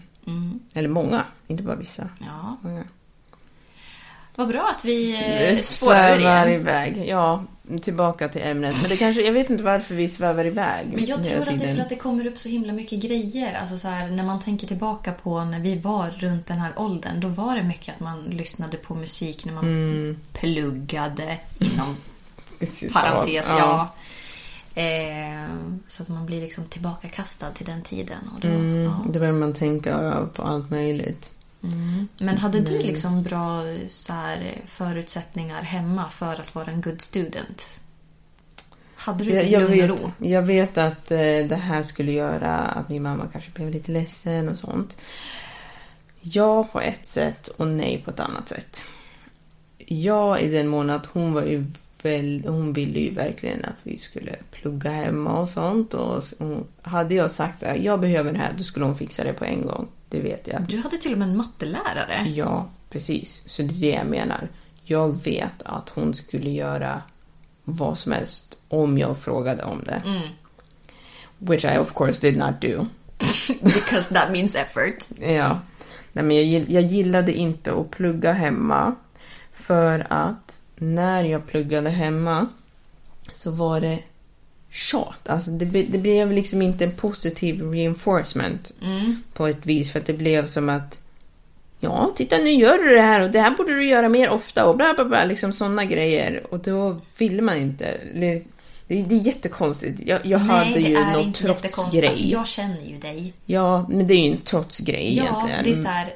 [0.75, 2.09] Eller många, inte bara vissa.
[2.19, 2.57] Ja.
[2.63, 2.85] Många.
[4.41, 5.15] Vad bra att vi
[5.57, 6.49] eh, spårar ur igen.
[6.49, 7.05] iväg.
[7.07, 7.45] Ja,
[7.83, 8.77] tillbaka till ämnet.
[8.81, 10.87] Men det kanske, jag vet inte varför vi svävar iväg.
[10.95, 13.55] Men jag tror att det är för att det kommer upp så himla mycket grejer.
[13.61, 17.21] Alltså så här, när man tänker tillbaka på när vi var runt den här åldern.
[17.21, 20.17] Då var det mycket att man lyssnade på musik när man Mm.
[20.33, 21.97] pluggade inom
[22.93, 23.47] parentes.
[23.49, 23.89] Ja.
[24.75, 25.49] Eh,
[25.89, 28.31] så att man blir liksom tillbakakastad till den tiden.
[28.35, 29.05] Och då, Mm, ja.
[29.13, 31.31] Då börjar man tänka på allt möjligt.
[32.19, 37.81] Men hade du liksom bra så här, förutsättningar hemma för att vara en good student?
[38.95, 43.03] Hade du Jag, jag, vet, jag vet att eh, det här skulle göra att min
[43.03, 44.97] mamma kanske blev lite ledsen och sånt.
[46.21, 48.83] Ja på ett sätt och nej på ett annat sätt.
[49.79, 51.65] Ja i den mån att hon var ju
[52.03, 55.95] väl, hon ville ju verkligen att vi skulle plugga hemma och sånt.
[55.95, 59.25] Och hon, hade jag sagt så här, jag behöver det här, då skulle hon fixa
[59.25, 59.89] det på en gång.
[60.09, 60.63] Det vet jag.
[60.63, 62.29] Du hade till och med en mattelärare.
[62.29, 63.43] Ja, precis.
[63.47, 64.49] Så det är det jag menar.
[64.83, 67.03] Jag vet att hon skulle göra
[67.65, 70.03] vad som helst om jag frågade om det.
[71.39, 72.87] Which I of course did not do.
[73.61, 75.19] Because that means effort.
[75.19, 75.61] Ja.
[76.13, 78.95] Nej, men jag, jag gillade inte att plugga hemma.
[79.53, 82.47] För att när jag pluggade hemma
[83.35, 83.99] så var det
[84.71, 85.29] tjat.
[85.29, 88.73] Alltså det, det blev liksom inte en positiv reinforcement
[89.33, 89.93] på ett vis.
[89.93, 91.01] För att det blev som att
[91.83, 94.67] Ja, titta nu gör du det här och det här borde du göra mer ofta
[94.67, 95.25] och bla bla bla.
[95.25, 96.43] Liksom sådana grejer.
[96.51, 98.01] Och då ville man inte.
[98.15, 98.43] Det,
[98.87, 100.01] det är jättekonstigt.
[100.07, 101.75] Jag, jag hade Nej, det ju någon jättekonstigt.
[101.75, 102.09] trotsgrej.
[102.09, 103.33] Alltså, jag känner ju dig.
[103.47, 105.65] Ja, men det är ju en trotsgrej Ja, egentligen.
[105.65, 106.15] det är så här.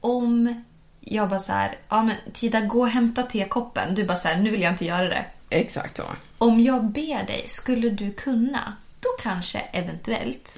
[0.00, 0.62] Om
[1.08, 3.94] jag bara så här, ja men Tida gå och hämta tekoppen.
[3.94, 5.24] Du bara så här, nu vill jag inte göra det.
[5.50, 6.02] Exakt så.
[6.38, 8.76] Om jag ber dig, skulle du kunna?
[9.00, 10.56] Då kanske eventuellt.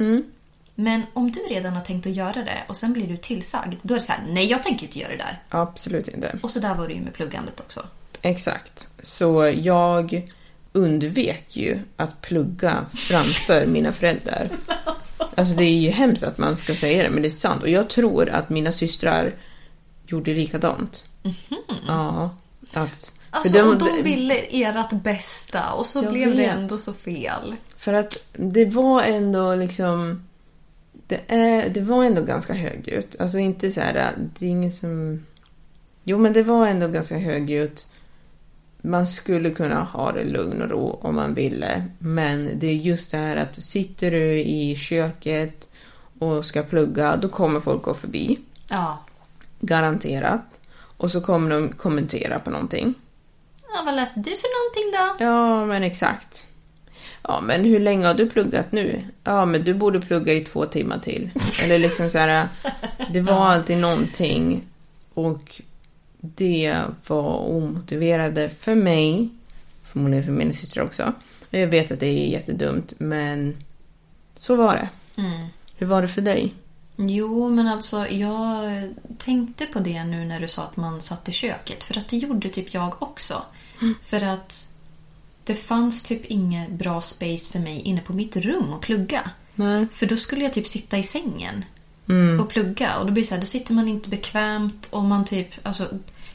[0.75, 3.75] Men om du redan har tänkt att göra det och sen blir du tillsagd.
[3.83, 5.43] Då är det så här, nej jag tänker inte göra det där.
[5.49, 6.39] Absolut inte.
[6.43, 7.87] Och så där var det ju med pluggandet också.
[8.23, 8.89] Exakt.
[9.03, 10.33] Så jag
[10.73, 14.49] undvek ju att plugga framför mina föräldrar.
[15.35, 17.63] Alltså det är ju hemskt att man ska säga det, men det är sant.
[17.63, 19.35] Och jag tror att mina systrar
[20.09, 21.07] gjorde likadant.
[21.87, 22.31] Ja.
[22.73, 26.55] Att Alltså, de- och de ville ert bästa och så blev det vet.
[26.57, 27.57] ändå så fel.
[27.77, 30.23] För att det var ändå liksom...
[31.07, 33.17] Det, är, det var ändå ganska högljutt.
[33.21, 34.15] Alltså inte så här...
[34.39, 35.27] Det är ingen som...
[36.05, 37.87] Jo, men det var ändå ganska högljutt.
[38.83, 41.85] Man skulle kunna ha det lugn och ro om man ville.
[41.99, 45.69] Men det är just det här att sitter du i köket
[46.19, 48.39] och ska plugga, då kommer folk gå förbi.
[48.71, 48.99] Ja.
[49.61, 50.61] Garanterat.
[50.97, 52.95] Och så kommer de kommentera på någonting.
[53.75, 53.83] ja.
[53.85, 55.25] Vad läste du för någonting då?
[55.25, 56.45] Ja, men exakt.
[57.23, 59.03] Ja, men hur länge har du pluggat nu?
[59.25, 61.31] Ja, men du borde plugga i två timmar till.
[61.65, 62.49] Eller liksom så här,
[63.13, 64.63] det var alltid någonting.
[65.15, 65.61] Och
[66.21, 69.29] det var omotiverade för mig.
[69.85, 71.13] Förmodligen för min syster också.
[71.51, 73.57] Och jag vet att det är jättedumt, men
[74.37, 74.89] så var det.
[75.77, 76.55] Hur var det för dig?
[77.01, 78.83] Jo, men alltså jag
[79.19, 81.85] tänkte på det nu när du sa att man satt i köket.
[81.85, 83.43] För att det gjorde typ jag också.
[84.03, 84.73] För att
[85.45, 89.31] det fanns typ inget bra space för mig inne på mitt rum att plugga.
[89.55, 89.87] Nej.
[89.93, 91.65] För då skulle jag typ sitta i sängen
[92.09, 92.41] Mm.
[92.41, 92.99] och plugga.
[92.99, 95.49] Och då blir det så här, då sitter man inte bekvämt och man typ...
[95.63, 95.89] Alltså,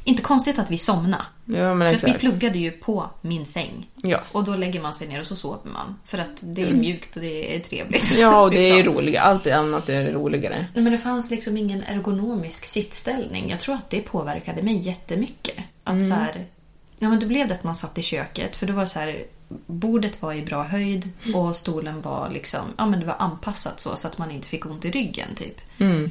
[0.04, 1.24] inte konstigt att vi somnade.
[1.46, 3.90] Ja, men För att vi pluggade ju på min säng.
[3.96, 4.20] Ja.
[4.32, 5.96] Och då lägger man sig ner och så sover man.
[6.06, 8.18] För att det är mjukt och det är trevligt.
[8.20, 8.94] Ja, och det är Liksom.
[8.94, 9.24] roligare.
[9.24, 10.68] Allt annat är roligare.
[10.74, 13.50] Nej, men det fanns liksom ingen ergonomisk sittställning.
[13.50, 15.58] Jag tror att det påverkade mig jättemycket.
[15.84, 16.46] Att så här,
[17.00, 18.56] ja, men då blev det att man satt i köket.
[18.56, 19.26] För då var så här,
[19.66, 23.96] bordet var i bra höjd och stolen var liksom, ja men det var anpassat så,
[23.96, 25.62] så att man inte fick ont i ryggen typ.
[25.78, 26.10] Mm.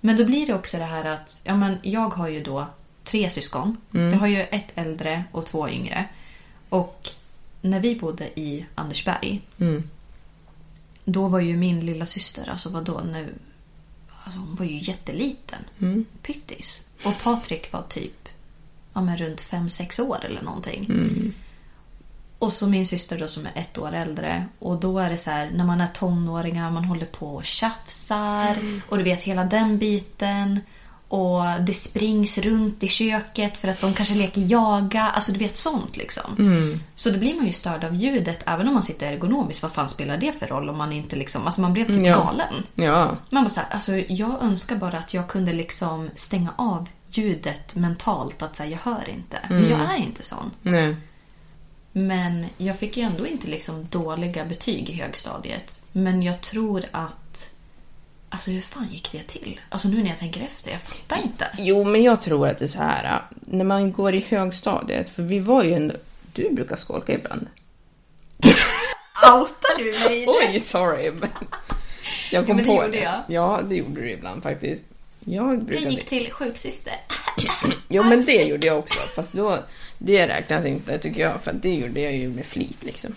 [0.00, 2.66] Men då blir det också det här att, ja men jag har ju då
[3.08, 3.76] tre syskon.
[3.90, 6.04] Jag har ju ett äldre och två yngre.
[6.68, 7.08] Och
[7.60, 9.82] när vi bodde i Andersberg, Mm.
[11.04, 13.34] då var ju min lilla syster, alltså vadå nu?
[14.24, 15.58] Alltså hon var ju jätteliten.
[15.80, 16.04] Mm.
[16.22, 16.82] Pyttis.
[17.04, 18.28] Och Patrik var typ
[18.92, 20.84] ja, men runt 5-6 år eller någonting.
[20.84, 21.32] Mm.
[22.38, 24.46] Och så min syster då som är ett år äldre.
[24.58, 28.56] Och då är det så här när man är tonåringar, man håller på och tjafsar.
[28.88, 30.60] Och du vet hela den biten.
[31.08, 35.02] Och det springs runt i köket för att de kanske leker jaga.
[35.02, 36.80] Alltså du vet sånt liksom.
[36.94, 39.62] Så då blir man ju störd av ljudet även om man sitter ergonomiskt.
[39.62, 41.46] Vad fan spelar det för roll om man inte liksom...
[41.46, 42.14] Alltså man blev typ Ja.
[42.14, 42.52] galen.
[42.74, 43.16] Ja.
[43.30, 47.74] Man bara så här, alltså jag önskar bara att jag kunde liksom stänga av ljudet
[47.76, 48.42] mentalt.
[48.42, 49.38] Att säga jag hör inte.
[49.48, 50.50] Men jag är inte sån.
[50.62, 50.96] Nej.
[51.92, 55.82] Men jag fick ju ändå inte liksom dåliga betyg i högstadiet.
[55.92, 57.50] Men jag tror att...
[58.30, 59.60] Alltså hur fan gick det till?
[59.68, 61.46] Alltså nu när jag tänker efter, jag fattar inte.
[61.58, 63.04] Jo, men jag tror att det är så här.
[63.16, 65.94] äh, När man går i högstadiet, för vi var ju ändå...
[66.32, 67.46] Du brukar skolka ibland.
[69.34, 71.10] Outar du mig Oj, sorry.
[71.10, 71.28] men
[72.32, 73.14] Jag kom men det på gjorde jag.
[73.26, 74.84] Ja, det gjorde du ibland faktiskt.
[75.24, 75.90] Jag Jag brukade...
[75.90, 76.94] gick till sjuksyster.
[77.88, 79.00] Jo, men det gjorde jag också.
[79.00, 79.58] Fast då...
[79.98, 81.42] Det räknas inte, tycker jag.
[81.42, 83.14] För det gjorde jag ju med flit, liksom.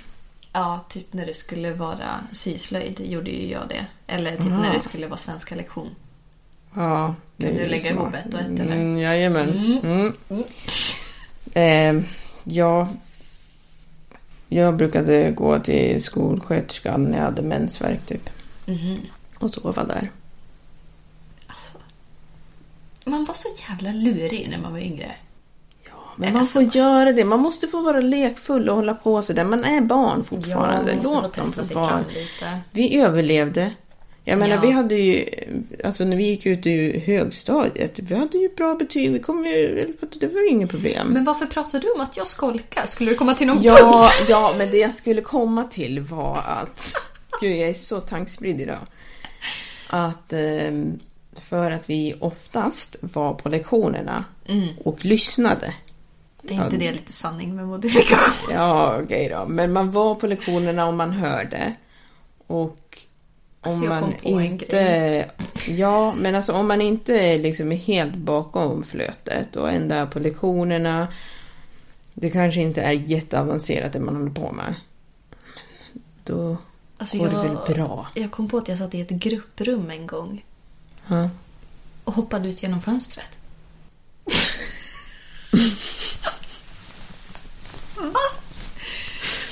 [0.53, 3.85] Ja, typ när det skulle vara syslöjd gjorde ju jag det.
[4.07, 4.61] Eller typ Aha.
[4.61, 5.95] när det skulle vara svenska lektion.
[6.75, 7.93] Ja, det Kan du lägga smart.
[7.93, 8.75] ihop ett och ett, eller?
[8.75, 9.49] Mm, jajamän.
[9.83, 10.13] Mm.
[11.53, 12.03] Eh,
[12.43, 12.87] ja,
[14.47, 18.29] jag brukade gå till skolsköterskan när jag hade mensvärk typ.
[18.65, 18.97] Mhm.
[19.39, 20.11] Och sova där.
[21.47, 21.77] Alltså,
[23.05, 25.15] man var så jävla lurig när man var yngre.
[26.21, 27.25] Men man får göra det.
[27.25, 29.43] Man måste få vara lekfull och hålla på sådär.
[29.43, 30.95] Man är barn fortfarande.
[30.95, 32.03] få Låt dem få vara.
[32.71, 33.71] Vi överlevde.
[34.23, 34.61] Jag menar, Ja.
[34.61, 35.29] vi hade ju...
[35.83, 39.11] Alltså när vi gick ut i högstadiet, vi hade ju bra betyg.
[39.11, 39.93] Vi kom ju...
[40.19, 41.07] Det var ju inget problem.
[41.07, 42.85] Men varför pratar du om att jag skolkar?
[42.85, 44.25] Skulle du komma till någon Ja, punkt?
[44.29, 46.93] ja, men det jag skulle komma till var att...
[47.41, 48.77] Gud, jag är så tankspridd idag.
[49.87, 50.99] Att ehm,
[51.41, 54.25] för att vi oftast var på lektionerna
[54.83, 55.73] och lyssnade.
[56.47, 58.49] Är inte det lite sanning med modifikation?
[58.55, 59.45] Ja, okej då.
[59.47, 61.75] Men man var på lektionerna och man hörde.
[62.47, 62.77] Och
[63.61, 65.25] om Alltså, man inte...
[65.67, 70.19] Ja, men alltså om man inte liksom är helt bakom flötet och ändå är på
[70.19, 71.07] lektionerna.
[72.13, 74.75] Det kanske inte är jätteavancerat det man håller på med.
[76.23, 76.57] Då
[76.97, 78.07] Alltså, går jag, det väl bra.
[78.15, 80.45] jag kom på att jag satt i ett grupprum en gång
[81.07, 81.29] Ja.
[82.03, 83.37] och hoppade ut genom fönstret.
[88.01, 88.19] Va?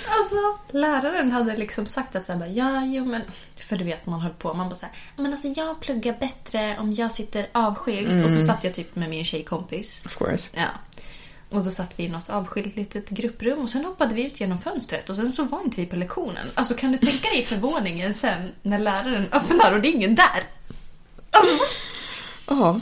[0.08, 0.36] Alltså,
[0.78, 3.22] läraren hade liksom sagt att så här, bara, ja, jo men...
[3.56, 4.54] För du vet, man höll på.
[4.54, 8.26] Man bara så här, men alltså jag pluggar bättre om jag sitter avskilt.
[8.26, 10.06] Och så satt jag typ med min tjejkompis.
[10.06, 10.50] Of course.
[10.54, 10.68] Ja.
[11.50, 14.60] Och då satt vi i något avskilt litet grupprum och sen hoppade vi ut genom
[14.60, 16.48] fönstret och sen så var inte vi på lektionen.
[16.54, 20.44] Alltså kan du tänka dig förvåningen sen när läraren öppnar och det är ingen där?
[22.48, 22.82] Ja.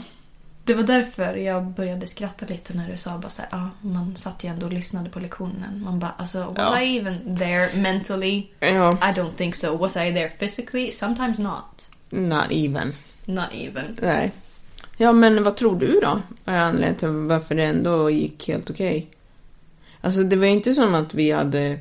[0.68, 4.16] Det var därför jag började skratta lite när du sa bara så här, ah, man
[4.16, 5.82] satt ju ändå och lyssnade på lektionen.
[5.84, 6.80] Man bara, alltså was Ja.
[6.80, 8.46] I even there mentally?
[8.60, 8.92] Ja.
[8.92, 9.76] I don't think so.
[9.76, 10.90] Was I there physically?
[10.90, 11.90] Sometimes not.
[12.10, 12.92] Not even.
[13.24, 13.98] Not even.
[14.02, 14.32] Nej.
[14.96, 16.22] Ja, men vad tror du då?
[16.44, 19.06] Är anledningen till varför det ändå gick helt okej?
[20.00, 21.78] Alltså, det var inte som att vi hade...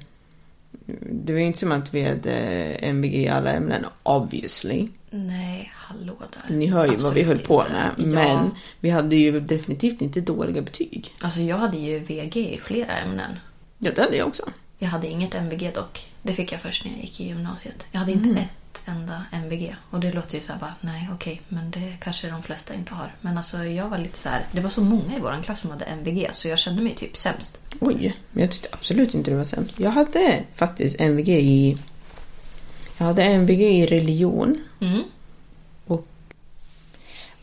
[1.11, 2.33] Det var inte som att vi hade
[2.81, 4.87] MVG i alla ämnen, obviously.
[5.09, 6.55] Nej, hallå där.
[6.55, 7.73] Ni hör ju vad vi höll Absolut på inte.
[7.73, 7.91] med.
[7.97, 8.35] Ja.
[8.37, 11.13] Men vi hade ju definitivt inte dåliga betyg.
[11.21, 13.31] Alltså jag hade ju VG i flera ämnen.
[13.79, 14.43] Ja, det hade jag också.
[14.79, 16.11] Jag hade inget MVG dock.
[16.21, 17.87] Det fick jag först när jag gick i gymnasiet.
[17.91, 18.41] Jag hade inte Mm.
[18.41, 19.75] ett enda MVG.
[19.89, 22.93] Och det låter ju så här bara, nej okej, men det kanske de flesta inte
[22.93, 23.13] har.
[23.21, 25.69] Men alltså jag var lite så här, det var så många i vår klass som
[25.71, 27.59] hade MVG så jag kände mig typ sämst.
[27.79, 29.79] Oj, men jag tyckte absolut inte det var sämst.
[29.79, 31.77] Jag hade faktiskt MVG i...
[32.97, 34.63] Jag hade MVG i religion.
[34.81, 35.01] Mm.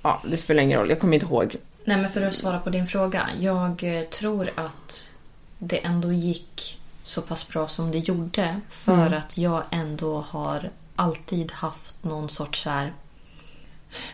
[0.04, 0.90] Ja, det spelar ingen roll.
[0.90, 1.56] Jag kommer inte ihåg.
[1.84, 3.28] Nej men för att svara på din fråga.
[3.40, 5.14] Jag eh, tror att
[5.58, 8.60] det ändå gick så pass bra som det gjorde.
[8.68, 12.92] För att jag ändå har alltid haft någon sorts så här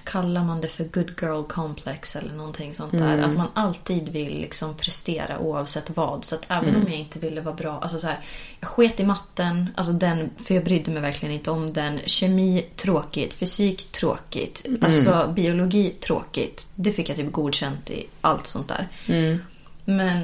[0.04, 3.18] Kallar man det för good girl complex eller någonting sånt där.
[3.18, 6.24] Att man alltid vill liksom prestera oavsett vad.
[6.24, 7.78] Så att även om jag inte ville vara bra.
[7.78, 8.18] Alltså så här,
[8.60, 12.00] jag sket i matten, alltså den, för jag brydde mig verkligen inte om den.
[12.06, 13.34] Kemi, tråkigt.
[13.34, 14.66] Fysik, tråkigt.
[14.82, 16.68] Alltså biologi, tråkigt.
[16.74, 18.88] Det fick jag typ godkänt i allt sånt där.
[19.84, 20.22] Men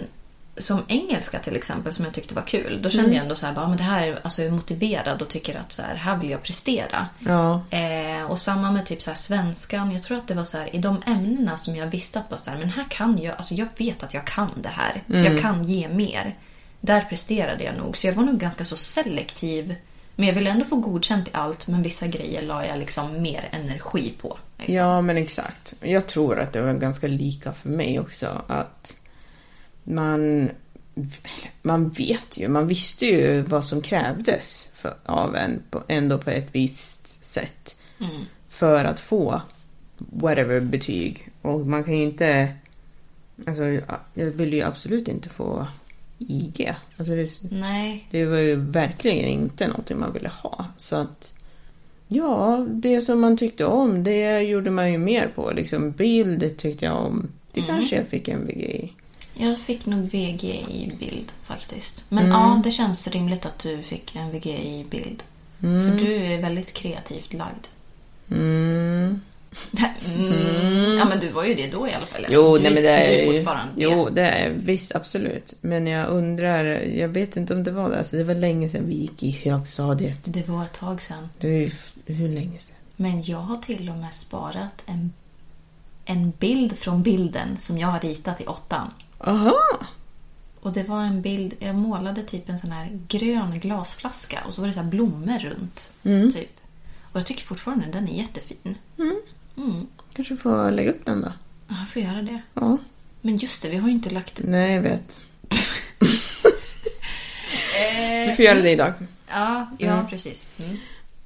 [0.59, 2.83] som engelska till exempel, som jag tyckte var kul.
[2.83, 5.23] Då kände jag ändå så här, bara, men det här är, alltså, jag är motiverad
[5.23, 7.07] och tycker att så här, här vill jag prestera.
[7.19, 7.63] Ja.
[7.71, 9.93] Eh, och samma med typ så här, svenskan.
[9.93, 12.39] Jag tror att det var så här, i de ämnena som jag visste att bara
[12.39, 15.03] så här, men här kan jag, alltså jag vet att jag kan det här.
[15.07, 16.37] Jag kan ge mer.
[16.81, 17.97] Där presterade jag nog.
[17.97, 19.75] Så jag var nog ganska så selektiv.
[20.17, 23.49] Men jag ville ändå få godkänt i allt, men vissa grejer la jag liksom mer
[23.51, 24.39] energi på.
[24.59, 24.75] liksom.
[24.75, 25.75] Ja, men exakt.
[25.81, 28.43] Jag tror att det var ganska lika för mig också.
[28.47, 28.97] Att
[29.87, 30.51] man,
[31.63, 36.31] man vet ju, man visste ju vad som krävdes för, av en på, ändå på
[36.31, 37.83] ett visst sätt.
[38.49, 39.41] För att få
[39.99, 41.29] whatever betyg.
[41.43, 42.55] Och man kan ju inte...
[43.47, 43.65] Alltså,
[44.15, 45.67] jag ville ju absolut inte få
[46.19, 46.75] IG.
[46.97, 50.67] Alltså det, Nej, det var ju verkligen inte någonting man ville ha.
[50.77, 51.33] Så att...
[52.09, 55.51] Ja, det som man tyckte om, det gjorde man ju mer på.
[55.51, 57.29] Liksom bild tyckte jag om.
[57.53, 58.93] Det kanske jag fick en VG i.
[59.39, 62.05] jag fick nog VG i bild faktiskt.
[62.09, 65.23] Men ja, det känns rimligt att du fick en VG i bild.
[65.61, 67.67] För du är väldigt kreativt lagd.
[68.31, 69.21] Mm.
[70.05, 70.97] Mm.
[70.99, 72.27] Ja, men du var ju det då i alla fall.
[72.31, 75.55] Jo, du, nej, men det är du är ju- fortfarande Jo, det är visst absolut.
[75.61, 77.99] Men jag undrar, jag vet inte om det var det.
[77.99, 80.19] Alltså, det var länge sedan vi gick i högstadiet.
[80.25, 81.29] Det var ett tag sedan.
[81.39, 81.73] Det är
[82.07, 82.77] hur länge sedan?
[82.97, 85.13] Men jag har till och med sparat en,
[86.05, 88.91] en bild från bilden som jag har ritat i åttan.
[89.19, 89.61] Aha!
[90.61, 94.61] Och det var en bild, jag målade typ en sån här grön glasflaska och så
[94.61, 95.93] var det så här blommor runt.
[96.33, 96.61] Typ.
[97.13, 98.79] Och jag tycker fortfarande den är jättefin.
[98.99, 99.87] Mm.
[100.13, 101.33] Kanske får lägga upp den då.
[101.69, 102.43] Ja, Jag får göra det.
[102.55, 102.79] Ja.
[103.21, 104.41] Men just det, vi har ju inte lagt...
[104.45, 105.21] Nej, jag vet.
[108.27, 108.93] Vi får göra det idag.
[109.29, 110.49] Ja, ja precis.
[110.59, 110.77] Mm.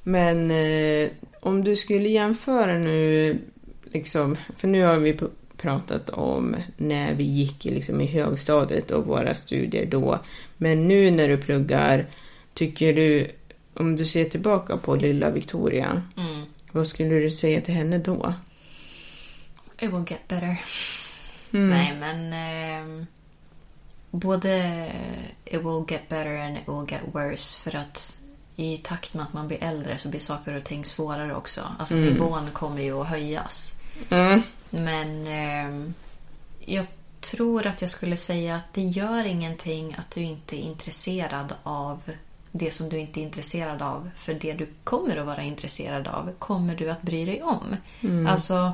[0.03, 1.11] Men eh,
[1.41, 3.39] om du skulle jämföra nu,
[3.93, 5.19] liksom, för nu har vi
[5.61, 10.19] pratat om när vi gick i, liksom, i högstadiet och våra studier då.
[10.57, 12.07] Men nu när du pluggar,
[12.55, 13.31] tycker du,
[13.75, 16.43] om du ser tillbaka på lilla Victoria, Mm.
[16.73, 18.35] vad skulle du säga till henne då?
[19.81, 20.57] It will get better.
[21.51, 22.33] Nej, men...
[22.33, 23.07] ehm,
[24.11, 24.87] både
[25.45, 27.59] it will get better and it will get worse.
[27.61, 28.19] För att
[28.57, 31.61] i takt med att man blir äldre så blir saker och ting svårare också.
[31.79, 33.75] Alltså nivån kommer ju att höjas.
[34.11, 34.43] Mm.
[34.71, 35.95] Men ehm,
[36.59, 36.87] jag
[37.21, 42.01] tror att jag skulle säga att det gör ingenting att du inte är intresserad av
[42.53, 44.11] det som du inte är intresserad av.
[44.17, 47.77] För det du kommer att vara intresserad av kommer du att bry dig om.
[48.29, 48.73] Alltså,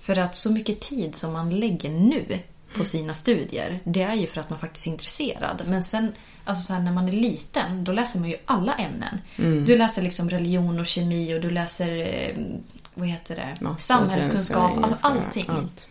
[0.00, 2.38] för att så mycket tid som man lägger nu
[2.76, 5.62] på sina studier, det är ju för att man faktiskt är intresserad.
[5.66, 6.12] Men sen,
[6.44, 9.18] alltså så här, när man är liten, då läser man ju alla ämnen.
[9.66, 12.36] Du läser liksom religion och kemi och du läser, eh,
[12.94, 15.46] vad heter det, Matte, samhällskunskap, svenska, alltså allting.
[15.48, 15.88] Allt.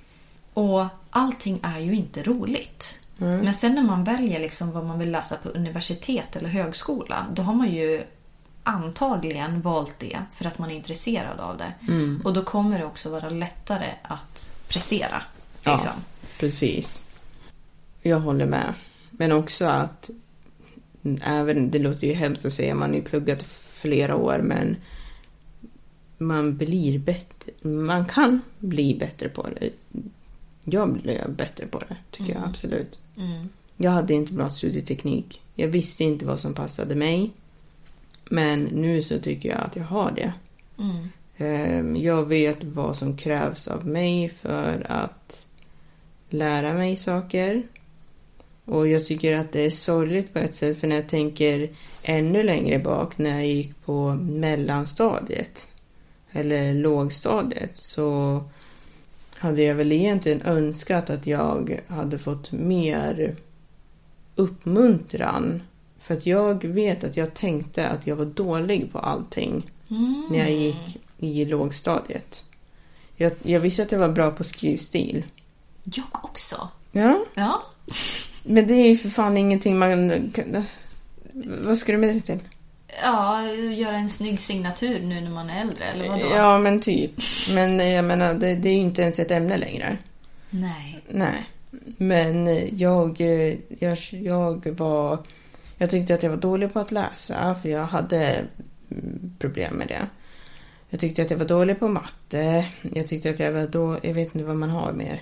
[0.54, 3.00] Och allting är ju inte roligt.
[3.18, 7.42] Men sen när man väljer liksom vad man vill läsa på universitet eller högskola, då
[7.42, 8.04] har man ju
[8.64, 11.74] antagligen valt det för att man är intresserad av det.
[12.24, 15.22] Och då kommer det också vara lättare att prestera.
[15.64, 15.72] Ja.
[15.72, 15.92] Liksom.
[16.40, 17.04] Precis.
[18.02, 18.74] Jag håller med.
[19.10, 20.10] Men också att
[21.24, 24.78] även, det låter ju hemskt att säga, man har ju pluggat flera år men
[26.22, 27.52] man blir bättre.
[27.70, 29.70] Man kan bli bättre på det.
[30.66, 32.42] jag blev bättre på det, tycker Mm.
[32.42, 33.00] jag absolut.
[33.78, 35.42] Jag hade inte bra studieteknik.
[35.56, 37.32] Jag visste inte vad som passade mig.
[38.30, 40.34] Men nu så tycker jag att jag har det.
[40.80, 41.08] Mm.
[41.38, 45.46] Ehm, Jag vet vad som krävs av mig för att
[46.30, 47.64] lära mig saker.
[48.66, 51.70] Och jag tycker att det är sorgligt på ett sätt för när jag tänker
[52.04, 55.71] ännu längre bak när jag gick på mellanstadiet
[56.32, 58.44] eller lågstadiet så
[59.38, 63.36] hade jag väl egentligen önskat att jag hade fått mer
[64.36, 65.62] uppmuntran.
[66.00, 69.72] För att jag vet att jag tänkte att jag var dålig på allting
[70.30, 72.44] när jag gick i lågstadiet.
[73.16, 75.24] Jag, jag visste att jag var bra på skrivstil.
[75.84, 76.70] Jag också.
[76.92, 77.62] Ja, Ja.
[78.44, 80.32] men det är ju för fan ingenting man...
[81.64, 82.40] Vad ska du med det till?
[83.04, 86.26] Ja, göra en snygg signatur nu när man är äldre, eller vadå?
[86.36, 87.12] Ja, men typ.
[87.54, 89.98] Men jag menar, det, det är ju inte ens ett ämne längre.
[90.50, 91.02] Nej.
[91.10, 91.46] Nej.
[91.98, 95.20] Men jag, eh, jag, jag var...
[95.78, 98.46] Jag tyckte att jag var dålig på att läsa, för jag hade
[98.92, 100.08] mm, problem med det.
[100.90, 102.66] Jag tyckte att jag var dålig på matte.
[102.94, 103.98] Jag tyckte att jag var då...
[104.02, 105.22] Jag vet inte vad man har mer.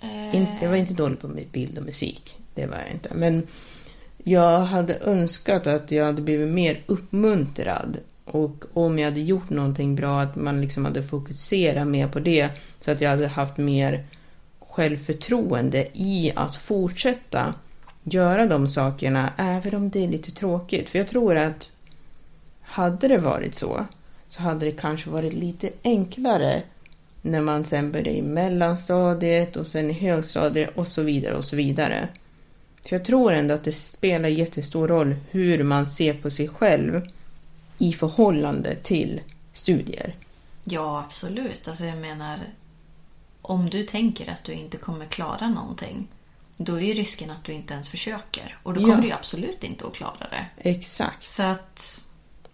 [0.00, 2.36] Eh, Inte, jag var inte dålig på bild och musik.
[2.54, 3.14] Det var jag inte.
[3.14, 3.46] Men
[4.24, 7.98] jag hade önskat att jag hade blivit mer uppmuntrad.
[8.24, 12.48] Och om jag hade gjort någonting bra, att man liksom hade fokuserat mer på det.
[12.80, 14.04] Så att jag hade haft mer
[14.60, 17.54] självförtroende i att fortsätta
[18.02, 20.90] göra de sakerna, även om det är lite tråkigt.
[20.90, 21.76] För jag tror att
[22.62, 23.86] hade det varit så,
[24.28, 26.62] så hade det kanske varit lite enklare
[27.22, 31.56] när man sen började i mellanstadiet och sen i högstadiet och så vidare och så
[31.56, 32.08] vidare.
[32.88, 37.06] För jag tror ändå att det spelar jättestor roll hur man ser på sig själv
[37.78, 39.20] i förhållande till
[39.52, 40.14] studier.
[40.64, 41.68] Ja, absolut.
[41.68, 42.38] Alltså jag menar,
[43.42, 46.08] om du tänker att du inte kommer klara någonting,
[46.56, 48.58] då är ju risken att du inte ens försöker.
[48.62, 49.00] Och då kommer Ja.
[49.00, 50.70] du ju absolut inte att klara det.
[50.70, 51.26] Exakt.
[51.26, 52.02] Så att,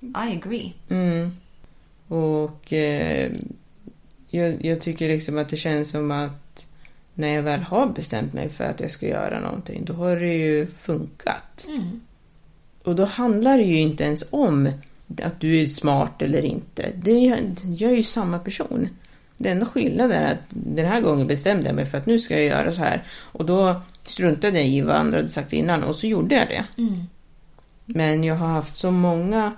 [0.00, 0.72] I agree.
[0.88, 1.36] Mm.
[2.08, 3.32] Och eh,
[4.28, 6.66] jag, jag tycker liksom att det känns som att
[7.14, 10.34] när jag väl har bestämt mig för att jag ska göra någonting, då har det
[10.34, 11.66] ju funkat.
[11.68, 12.00] Mm.
[12.82, 14.68] Och då handlar det ju inte ens om
[15.22, 16.92] att du är smart eller inte.
[16.94, 18.88] Det är, jag är ju samma person.
[19.36, 22.34] Det enda skillnaden är att den här gången bestämde jag mig för att nu ska
[22.34, 23.02] jag göra så här.
[23.10, 26.64] Och då struntade jag i vad andra hade sagt innan och så gjorde jag det.
[26.82, 26.94] Mm.
[27.84, 29.52] Men jag har haft så många,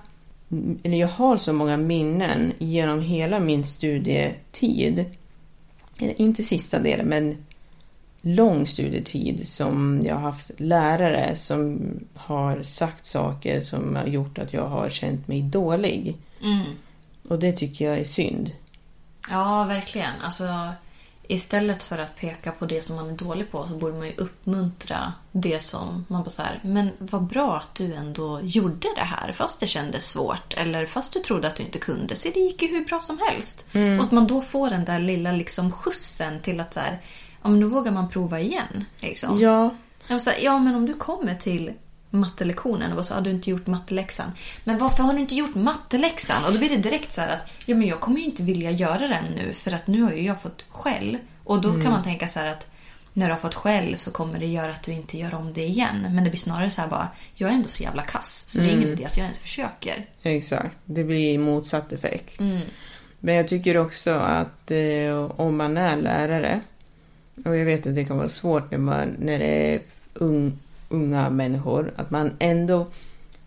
[0.83, 5.05] eller jag har så många minnen genom hela min studietid.
[6.17, 7.37] Inte sista delen, men
[8.23, 11.81] lång studietid som jag har haft lärare som
[12.15, 16.17] har sagt saker som har gjort att jag har känt mig dålig.
[16.43, 16.67] Mm.
[17.29, 18.51] Och det tycker jag är synd.
[19.31, 20.21] Ja, verkligen.
[20.25, 20.45] Alltså,
[21.33, 24.15] istället för att peka på det som man är dålig på så borde man ju
[24.17, 29.05] uppmuntra det som man bara så här, men vad bra att du ändå gjorde det
[29.05, 32.17] här fast det kändes svårt eller fast du trodde att du inte kunde.
[32.17, 33.67] Så det gick ju hur bra som helst.
[33.99, 37.01] Och att man då får den där lilla liksom skjutsen till att så här,
[37.43, 38.85] ja men nu vågar man prova igen.
[39.01, 39.41] Liksom.
[39.41, 39.75] Ja,
[40.07, 41.73] Jag så här, ja men om du kommer till
[42.13, 44.33] mattelektionen och så har du inte gjort matteläxan.
[44.65, 46.45] Men varför har du inte gjort matteläxan?
[46.45, 48.71] Och då blir det direkt så här att ja men jag kommer ju inte vilja
[48.71, 51.19] göra den nu för att nu har ju jag fått skäll.
[51.45, 52.69] Och då kan man tänka så här att
[53.13, 55.63] när du har fått skäll så kommer det göra att du inte gör om det
[55.63, 56.09] igen.
[56.15, 58.67] Men det blir snarare så här bara, jag är ändå så jävla kass så det
[58.67, 60.07] är ingen idé att jag ens försöker.
[60.23, 60.77] exakt.
[60.85, 62.41] Det blir motsatt effekt.
[63.21, 66.61] Men jag tycker också att eh, om man är lärare,
[67.45, 69.81] och jag vet att det kan vara svårt när, man, när det är
[70.15, 70.59] ung,
[70.93, 72.87] unga människor, att man ändå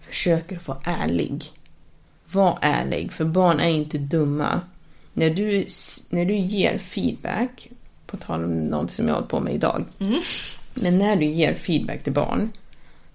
[0.01, 1.51] försöker vara ärlig.
[2.31, 4.61] Var ärlig, för barn är inte dumma.
[5.13, 5.65] När du,
[6.09, 7.69] när du ger feedback,
[8.05, 9.85] på tal om något som jag har på med idag,
[10.73, 12.51] men när du ger feedback till barn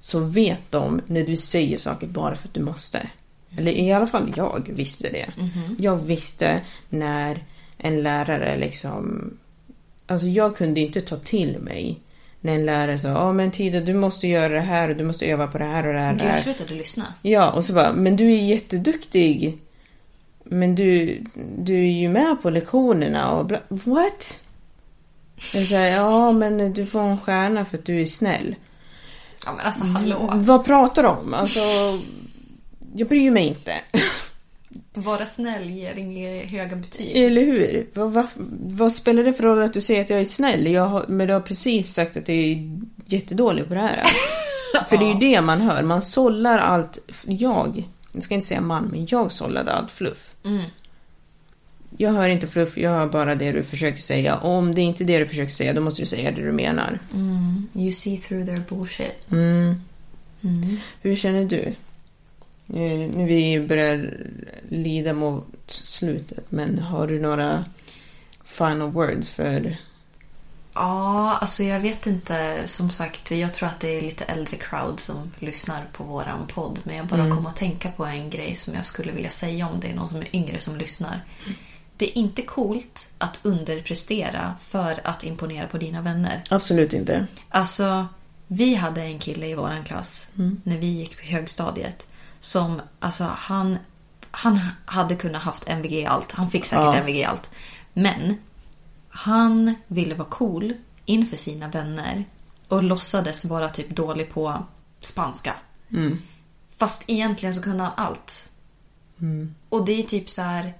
[0.00, 3.08] så vet de när du säger saker bara för att du måste.
[3.56, 5.30] Eller i alla fall jag visste det.
[5.78, 7.44] Jag visste när
[7.78, 9.30] en lärare liksom...
[10.06, 12.00] Alltså jag kunde inte ta till mig
[12.40, 15.26] när en lärare sa ja men Tida du måste göra det här och du måste
[15.26, 16.12] öva på det här och det här.
[16.12, 17.06] Gud, jag slutade lyssna.
[17.22, 19.58] Ja, och så bara, men du är jätteduktig.
[20.44, 21.20] Men du,
[21.58, 24.44] du är ju med på lektionerna och bla, what?
[25.54, 28.56] Jag säger, ja men du får en stjärna för att du är snäll.
[29.46, 30.30] Ja men alltså hallå.
[30.34, 31.34] Vad pratar du om?
[31.34, 31.60] Alltså,
[32.94, 33.72] jag bryr mig inte.
[34.94, 37.16] Vara snäll ger inga höga betyg.
[37.16, 37.88] Eller hur?
[37.94, 38.26] Vad, vad,
[38.60, 40.66] vad spelar det för roll att du säger att jag är snäll?
[40.66, 44.02] Jag har, men du har precis sagt att jag är jättedålig på det här.
[44.88, 45.82] För det är ju det man hör.
[45.82, 46.98] Man sållar allt.
[47.26, 50.34] Jag, jag ska inte säga man, men jag sållade allt fluff.
[50.44, 50.62] Mm.
[51.96, 54.36] Jag hör inte fluff, jag hör bara det du försöker säga.
[54.36, 56.52] Och om det inte är det du försöker säga, då måste du säga det du
[56.52, 56.98] menar.
[57.74, 59.14] You see through their bullshit.
[61.02, 61.74] Hur känner du?
[62.72, 64.14] Nu, nu vi börjar
[64.68, 67.64] lida mot slutet, men har du några
[68.44, 69.76] final words för...
[70.74, 72.62] Ja, alltså jag vet inte.
[72.66, 76.80] Som sagt, jag tror att det är lite äldre crowd som lyssnar på våran podd.
[76.84, 79.80] Men jag bara kom att tänka på en grej som jag skulle vilja säga om
[79.80, 81.24] det är någon som är yngre som lyssnar.
[81.96, 86.42] Det är inte coolt att underprestera för att imponera på dina vänner.
[86.50, 87.26] Absolut inte.
[87.48, 88.06] Alltså,
[88.46, 90.26] vi hade en kille i våran klass
[90.62, 92.09] när vi gick på högstadiet.
[92.40, 93.78] Som, alltså han,
[94.30, 96.32] han hade kunnat haft MVG i allt.
[96.32, 96.94] Han fick säkert Ja.
[96.94, 97.50] MVG i allt.
[97.92, 98.34] Men
[99.10, 100.74] han ville vara cool
[101.04, 102.24] inför sina vänner
[102.68, 104.66] och låtsades vara typ dålig på
[105.00, 105.56] spanska.
[106.78, 108.50] Fast egentligen så kunde han allt.
[109.68, 110.74] Och det är typ så här...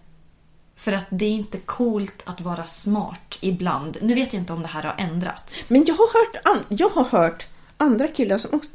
[0.77, 3.97] För att det är inte coolt att vara smart ibland.
[4.03, 5.71] Nu vet jag inte om det här har ändrats.
[5.71, 7.47] Men jag har hört, jag har hört
[7.77, 8.71] andra killar som också...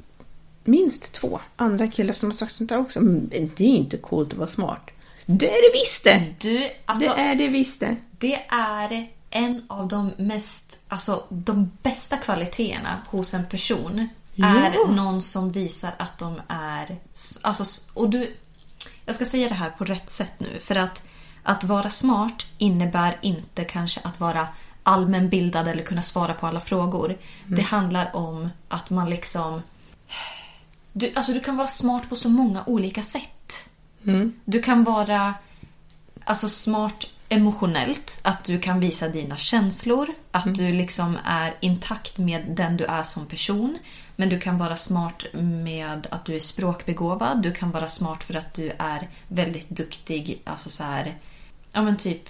[0.67, 2.99] Minst två andra killar som har sagt sånt där också.
[3.01, 4.89] Men det är inte coolt att vara smart.
[5.25, 6.33] Det är det visst det!
[6.39, 7.95] Du, alltså, det är det visst det.
[8.17, 13.99] Det är en av de mest, alltså de bästa kvaliteterna hos en person.
[14.37, 14.91] Är Ja.
[14.91, 16.97] någon som visar att de är,
[17.41, 17.63] alltså,
[17.93, 18.35] och du,
[19.05, 20.59] jag ska säga det här på rätt sätt nu.
[20.61, 21.07] För att,
[21.43, 24.47] att vara smart innebär inte kanske att vara
[24.83, 27.17] allmänbildad eller kunna svara på alla frågor.
[27.47, 29.61] Det handlar om att man liksom...
[30.97, 33.69] Du, alltså du kan vara smart på så många olika sätt.
[34.45, 35.33] Du kan vara
[36.23, 38.19] alltså smart emotionellt.
[38.21, 40.07] Att du kan visa dina känslor.
[40.31, 43.77] Att du liksom är intakt med den du är som person.
[44.15, 47.41] Men du kan vara smart med att du är språkbegåvad.
[47.41, 50.41] Du kan vara smart för att du är väldigt duktig.
[50.43, 51.17] Alltså så här,
[51.71, 52.29] ja men typ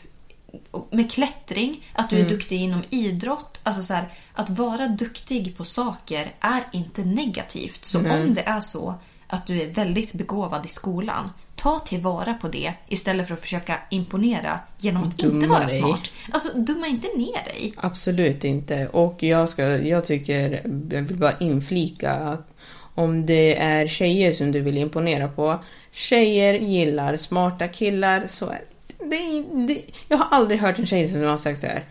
[0.91, 3.54] med klättring, att du är duktig inom idrott.
[3.65, 7.85] Alltså så här, att vara duktig på saker är inte negativt.
[7.85, 8.95] Så om det är så
[9.27, 13.79] att du är väldigt begåvad i skolan, ta tillvara på det istället för att försöka
[13.89, 15.79] imponera genom att inte Dumma vara dig.
[15.79, 16.11] smart.
[16.31, 17.73] Alltså, dumma inte ner dig.
[17.77, 18.87] Absolut inte.
[18.87, 20.51] Och jag, ska, jag tycker,
[20.91, 22.55] jag vill bara inflika att
[22.95, 28.61] om det är tjejer som du vill imponera på, tjejer gillar smarta killar, så är
[28.99, 31.83] det, det, Jag har aldrig hört en tjej som har sagt så här.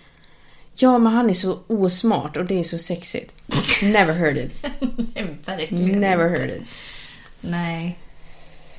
[0.75, 3.33] Ja, men han är så osmart och det är så sexigt.
[3.83, 4.53] Never heard it.
[5.15, 6.63] Nej, Verkligen Never heard it.
[7.41, 7.99] Nej.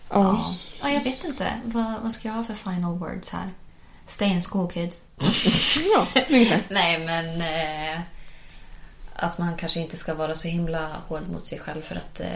[0.10, 0.16] Ja.
[0.20, 0.56] Ja.
[0.82, 1.60] ja, jag vet inte.
[1.66, 3.50] Vad, vad ska jag ha för final words här?
[4.08, 5.04] Stay in school kids.
[5.94, 6.08] Ja.
[6.70, 8.00] Nej, men eh,
[9.16, 11.82] att man kanske inte ska vara så himla hård mot sig själv.
[11.82, 12.20] för att...
[12.20, 12.28] Eh,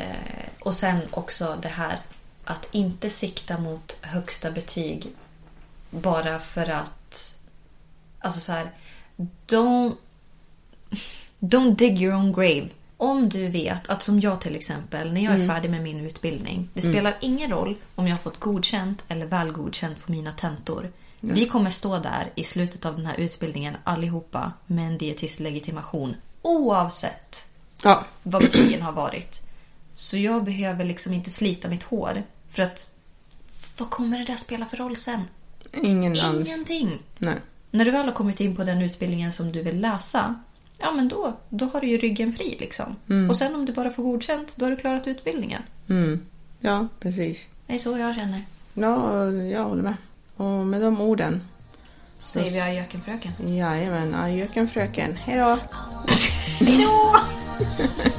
[0.60, 2.00] och sen också det här
[2.46, 5.08] att inte sikta mot högsta betyg
[5.90, 7.36] bara för att...
[8.20, 8.72] Alltså så här...
[9.48, 9.96] Don't,
[11.40, 12.70] don't dig your own grave.
[12.98, 16.70] Om du vet att som jag till exempel, när jag är färdig med min utbildning.
[16.74, 20.92] Det spelar ingen roll om jag har fått godkänt eller väl godkänt på mina tentor.
[21.20, 26.16] Vi kommer stå där i slutet av den här utbildningen allihopa med en dietistlegitimation.
[26.42, 27.50] Oavsett
[27.84, 29.42] Ja, vad betygen har varit.
[29.94, 32.24] Så jag behöver liksom inte slita mitt hår.
[32.50, 32.96] För att
[33.80, 35.22] vad kommer det där spela för roll sen?
[35.84, 36.48] ingen alls.
[36.48, 37.00] Ingenting.
[37.18, 37.36] Nej.
[37.72, 40.36] När du väl har kommit in på den utbildningen som du vill läsa,
[40.80, 42.96] ja men då, då har du ju ryggen fri liksom.
[43.30, 45.62] Och sen om du bara får godkänt, då har du klarat utbildningen.
[45.90, 46.20] Mm.
[46.60, 47.48] Ja, precis.
[47.68, 48.44] Det är så jag känner.
[48.74, 49.96] Ja, jag håller med.
[50.36, 51.42] Och med de orden
[52.20, 53.32] Så säger vi ajöken fröken.
[53.58, 55.16] Jajamän, ajöken fröken.
[55.16, 55.58] Hejdå!
[56.62, 57.16] Mom